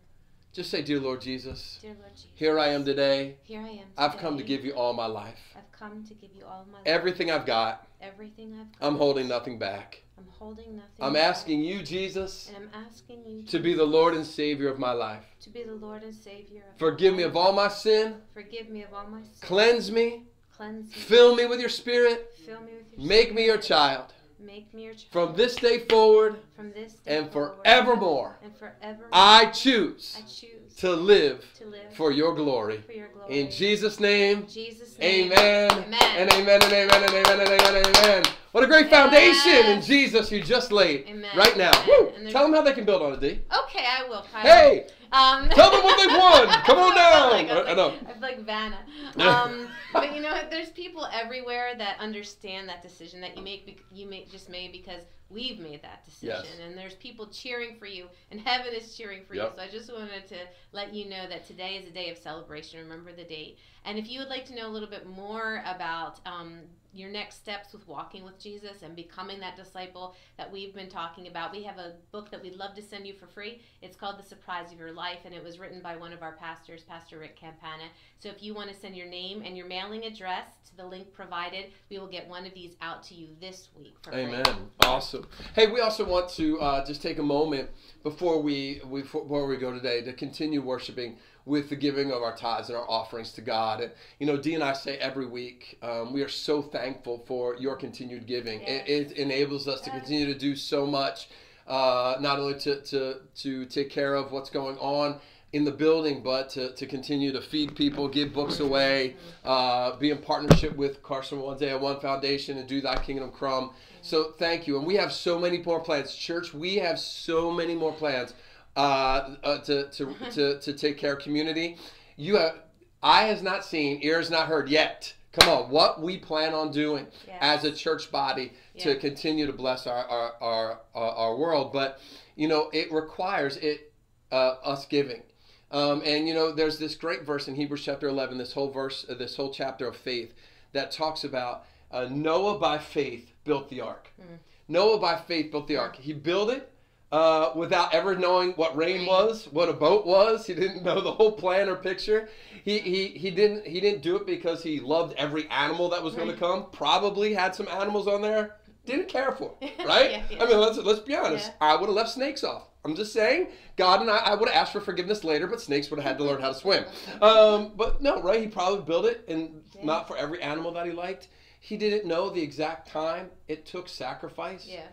[0.53, 2.31] Just say, Dear Lord Jesus, Dear Lord Jesus.
[2.35, 3.37] here I am today.
[3.45, 3.87] Here I am.
[3.97, 5.39] I've come to give you all my life.
[5.57, 6.87] I've come to give you all my life.
[6.87, 8.77] Everything I've got, everything I've.
[8.79, 8.89] Got.
[8.89, 10.03] I'm holding nothing back.
[10.19, 10.91] I'm holding nothing.
[11.01, 11.23] I'm back.
[11.23, 14.91] asking you, Jesus, And I'm asking you to be the Lord and Savior of my
[14.93, 15.25] life.
[15.43, 16.65] to be the Lord and Savior.
[16.73, 18.17] Of Forgive me of all my sin.
[18.35, 19.39] Forgive me of all my sins.
[19.41, 20.25] Cleanse me.
[20.57, 20.93] Cleanse me.
[20.93, 22.35] Fill me with your Spirit.
[22.45, 23.07] Fill me with your.
[23.09, 24.13] Make me your child.
[24.45, 25.13] Make me your child.
[25.13, 29.09] From this day forward From this day and forward forevermore, And forevermore.
[29.13, 32.79] I choose I choose to live to live for your glory.
[32.87, 33.39] for your glory.
[33.41, 35.31] In Jesus' name, In Jesus' name.
[35.33, 35.71] amen.
[35.73, 36.01] Amen.
[36.17, 38.23] And amen and amen and amen and amen and amen.
[38.53, 41.31] What a great foundation in Jesus you just laid Amen.
[41.37, 41.71] right now.
[41.83, 42.25] Amen.
[42.25, 42.31] Woo.
[42.31, 43.27] Tell them how they can build on it, D.
[43.65, 44.25] Okay, I will.
[44.33, 44.43] Kyle.
[44.43, 46.49] Hey, Um, Tell them what they've won.
[46.65, 47.13] Come on down.
[47.13, 47.95] felt like, I, I know.
[48.09, 48.79] I feel like Vanna.
[49.19, 50.51] Um, but you know, what?
[50.51, 53.83] there's people everywhere that understand that decision that you make.
[53.93, 56.47] You make just made because we've made that decision, Yes.
[56.67, 59.53] and there's people cheering for you, and heaven is cheering for Yep.
[59.53, 59.57] you.
[59.57, 60.37] So I just wanted to
[60.73, 62.81] let you know that today is a day of celebration.
[62.81, 63.59] Remember the date.
[63.85, 66.61] And if you would like to know a little bit more about um,
[66.93, 71.29] your next steps with walking with Jesus and becoming that disciple that we've been talking
[71.29, 71.53] about.
[71.53, 73.63] We have a book that we'd love to send you for free.
[73.83, 76.33] It's called The Surprise of Your Life, and it was written by one of our
[76.33, 77.85] pastors, Pastor Rick Campana.
[78.19, 81.13] So if you want to send your name and your mailing address to the link
[81.13, 84.45] provided, we will get one of these out to you this week Amen.
[84.45, 84.55] free.
[84.83, 85.27] Awesome.
[85.55, 87.71] Hey, we also want to uh, just take a moment
[88.03, 92.69] before we before we go today to continue worshiping with the giving of our tithes
[92.69, 93.81] and our offerings to God.
[93.81, 97.57] And you know, Dee and I say every week, um, we are so thankful for
[97.57, 98.61] your continued giving.
[98.61, 98.85] Yes.
[98.87, 101.29] It, it enables us to continue to do so much,
[101.67, 105.21] uh, not only to, to to take care of what's going on.
[105.53, 110.13] In the building, but to, to continue to feed people, give books away, uh, be
[110.13, 113.73] in partnership with Carson One Day at One Foundation, and do Thy Kingdom Come.
[114.01, 116.55] So thank you, and we have so many more plans, church.
[116.55, 118.33] We have so many more plans
[118.77, 121.77] uh, uh, to, to, to, to take care of community.
[122.17, 122.57] You have
[123.03, 125.13] eye has not seen, ear has not heard yet.
[125.33, 127.39] Come on, what we plan on doing Yes.
[127.41, 132.01] as a church body to continue to bless our our, our, our our world, but
[132.35, 133.93] you know it requires it
[134.33, 135.23] uh, us giving.
[135.71, 139.07] Um, and you know, there's this great verse in Hebrews chapter 11, this whole verse,
[139.09, 140.35] uh, this whole chapter of faith,
[140.73, 144.11] that talks about uh, Noah by faith built the ark.
[144.21, 144.39] Mm.
[144.69, 145.97] Noah by faith built the ark.
[145.97, 146.73] He built it
[147.13, 150.47] uh, without ever knowing what rain was, what a boat was.
[150.47, 152.29] He didn't know the whole plan or picture.
[152.65, 156.15] He, he, he didn't he didn't do it because he loved every animal that was
[156.15, 156.67] going to come.
[156.73, 158.57] Probably had some animals on there.
[158.87, 160.11] Didn't care for, right?
[160.11, 160.43] Yeah, yeah.
[160.43, 161.49] I mean, let's let's be honest.
[161.49, 161.69] Yeah.
[161.69, 162.67] I would have left snakes off.
[162.85, 165.91] I'm just saying, God and I, I would have asked for forgiveness later, but snakes
[165.91, 166.85] would have had to learn how to swim.
[167.23, 168.41] Um, but no, right?
[168.41, 171.29] He probably built it, and not for every animal that he liked.
[171.61, 174.67] He didn't know the exact time it took sacrifice.
[174.67, 174.87] Yeah.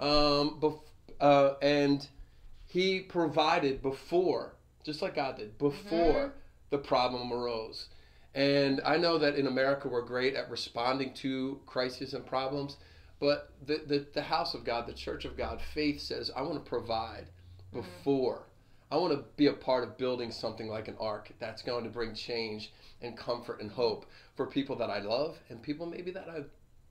[0.00, 0.80] Um, bef-
[1.24, 2.06] uh, and
[2.66, 6.34] he provided before, just like God did, before
[6.68, 7.88] the problem arose.
[8.34, 12.76] And I know that in America we're great at responding to crises and problems,
[13.20, 16.62] but the, the, the house of God, the church of God, faith says, I want
[16.62, 17.28] to provide
[17.72, 18.42] before.
[18.90, 21.90] I want to be a part of building something like an ark that's going to
[21.90, 22.70] bring change
[23.00, 24.04] and comfort and hope
[24.36, 26.42] for people that I love and people maybe that I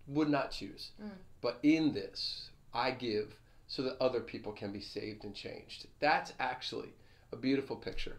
[0.07, 0.89] would not choose.
[0.99, 1.11] Mm.
[1.39, 3.35] But in this, I give
[3.73, 5.87] so that other people can be saved and changed.
[5.99, 6.89] That's actually
[7.31, 8.17] a beautiful picture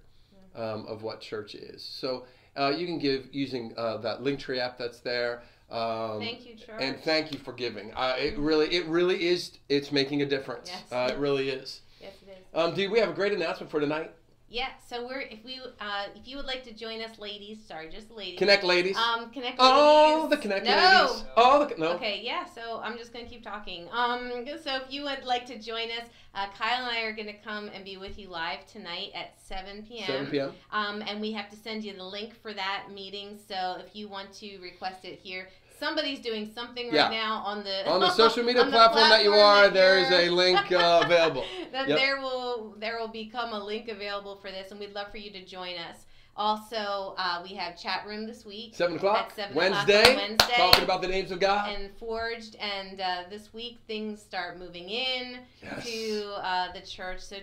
[0.57, 1.81] um, of what church is.
[1.81, 2.27] So
[2.57, 5.43] uh, you can give using uh, that Linktree app that's there.
[5.71, 6.81] Um, Thank you, Church.
[6.81, 7.93] and thank you for giving.
[7.95, 9.53] Uh, it really, it really is.
[9.69, 10.71] It's making a difference.
[10.73, 10.93] Yes.
[10.93, 11.83] Uh, it really is.
[12.01, 12.45] yes, it is.
[12.53, 14.13] Um, Dee, we have a great announcement for tonight.
[14.55, 17.59] Yeah, so we're if we uh, if you would like to join us, ladies.
[17.67, 18.39] Sorry, just ladies.
[18.39, 18.97] Connect, ladies.
[18.97, 19.57] Um, connect.
[19.59, 20.31] oh, ladies.
[20.31, 21.09] the Connect no.
[21.09, 21.25] ladies.
[21.37, 21.89] Oh, the no.
[21.95, 22.45] Okay, yeah.
[22.45, 23.89] So I'm just gonna keep talking.
[23.91, 24.31] Um,
[24.63, 27.69] so if you would like to join us, uh, Kyle and I are gonna come
[27.75, 30.07] and be with you live tonight at 7 p.m.
[30.07, 30.53] 7 p.m.
[30.71, 33.37] Um, and we have to send you the link for that meeting.
[33.49, 35.49] So if you want to request it here,
[35.79, 37.09] somebody's doing something right Yeah.
[37.11, 40.11] now on the On the social media the platform that you are, that there is
[40.11, 41.45] a link uh, available.
[41.73, 41.99] that Yep.
[41.99, 45.31] there will there will become a link available for this, and we'd love for you
[45.33, 46.07] to join us.
[46.37, 48.75] Also, uh, we have chat room this week.
[48.75, 49.27] Seven o'clock.
[49.31, 50.17] At 7 o'clock Wednesday.
[50.17, 50.55] Wednesday.
[50.57, 51.73] Talking about the names of God.
[51.73, 55.85] and forged and uh, this week things start moving in Yes.
[55.87, 57.37] to uh, the church so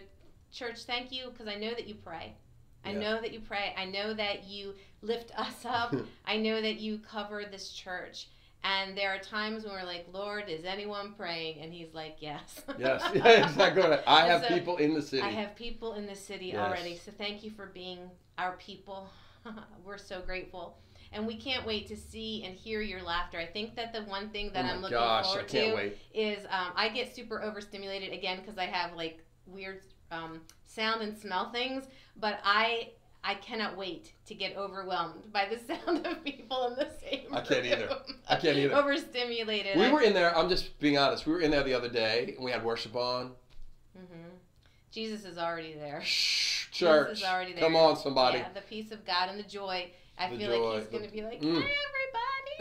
[0.51, 2.33] church thank you because i know that you pray
[2.85, 2.99] i Yeah.
[2.99, 6.99] know that you pray i know that you lift us up i know that you
[6.99, 8.27] cover this church
[8.63, 12.61] and there are times when we're like lord is anyone praying and he's like yes
[12.77, 13.01] yes.
[13.15, 13.81] Yeah, exactly.
[13.83, 13.99] Right.
[14.05, 15.23] I have So, people in the city.
[15.23, 16.57] i have people in the city Yes.
[16.59, 17.99] already so thank you for being
[18.37, 19.09] our people
[19.83, 20.77] we're so grateful
[21.13, 23.37] and we can't wait to see and hear your laughter.
[23.37, 25.97] I think that the one thing that oh I'm looking gosh, forward to wait.
[26.13, 31.17] is um, I get super overstimulated again because I have like weird um, sound and
[31.17, 31.83] smell things,
[32.19, 32.89] but I
[33.23, 37.35] I cannot wait to get overwhelmed by the sound of people in the same room.
[37.35, 37.89] I can't either.
[38.27, 38.75] I can't either.
[38.75, 39.77] Overstimulated.
[39.77, 40.35] We were in there.
[40.35, 41.25] I'm just being honest.
[41.27, 43.31] We were in there the other day, and we had worship on.
[43.95, 44.29] hmm
[44.91, 46.01] Jesus is already there.
[46.03, 47.17] Shh, Jesus church.
[47.19, 47.63] is already there.
[47.63, 48.39] Come on, somebody.
[48.39, 49.89] Yeah, the peace of God and the joy.
[50.19, 51.61] I The feel joy, like he's going to be like, Mm.
[51.63, 51.67] hi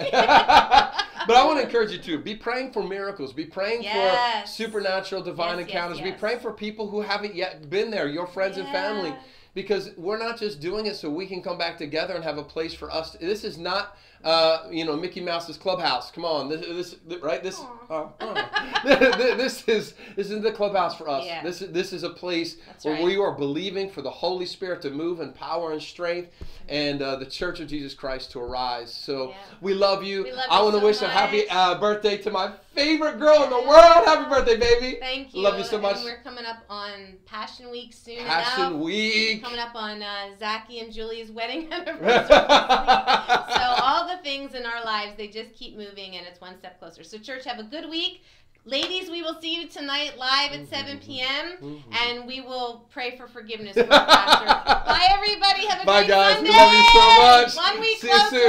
[1.26, 1.36] but.
[1.36, 3.32] I want to encourage you to be praying for miracles.
[3.32, 4.48] Be praying Yes.
[4.48, 6.00] for supernatural, divine Yes, yes, encounters.
[6.00, 9.12] Be praying for people who haven't yet been there, your friends and family.
[9.54, 9.62] Yeah.
[9.62, 12.44] because we're not just doing it so we can come back together and have a
[12.44, 13.12] place for us.
[13.12, 16.10] To, this is not, uh, you know, Mickey Mouse's clubhouse.
[16.10, 17.42] Come on, this, this right?
[17.42, 18.46] This, uh, uh,
[18.84, 21.24] this is this is the clubhouse for us.
[21.24, 21.42] Yeah.
[21.42, 23.04] This is this is a place That's where right.
[23.04, 26.30] we are believing for the Holy Spirit to move in power and strength,
[26.68, 28.92] and uh, the Church of Jesus Christ to arise.
[28.92, 29.34] So Yeah.
[29.60, 30.24] we love you.
[30.24, 33.42] We love I want to so wish a happy uh, birthday to my favorite girl
[33.44, 34.04] in the world.
[34.04, 34.96] Happy birthday, baby!
[35.00, 35.42] Thank you.
[35.42, 36.02] Love you so And much.
[36.04, 38.80] we're coming up on Passion Week soon Passion enough.
[38.82, 39.42] Week.
[39.42, 42.28] Coming up on uh, Zachy and Julie's wedding anniversary.
[42.28, 46.78] so all the things in our lives, they just keep moving and it's one step
[46.78, 47.02] closer.
[47.04, 48.22] So, church, have a good week.
[48.66, 51.56] Ladies, we will see you tonight live at 7 p.m.
[51.62, 51.82] Mhm.
[52.02, 54.44] and we will pray for forgiveness for our pastor.
[54.86, 55.66] Bye, everybody.
[55.66, 56.34] Have a Bye, great guys.
[56.34, 56.50] Sunday.
[56.50, 57.56] We love you so much.
[57.56, 58.40] One week See you soon.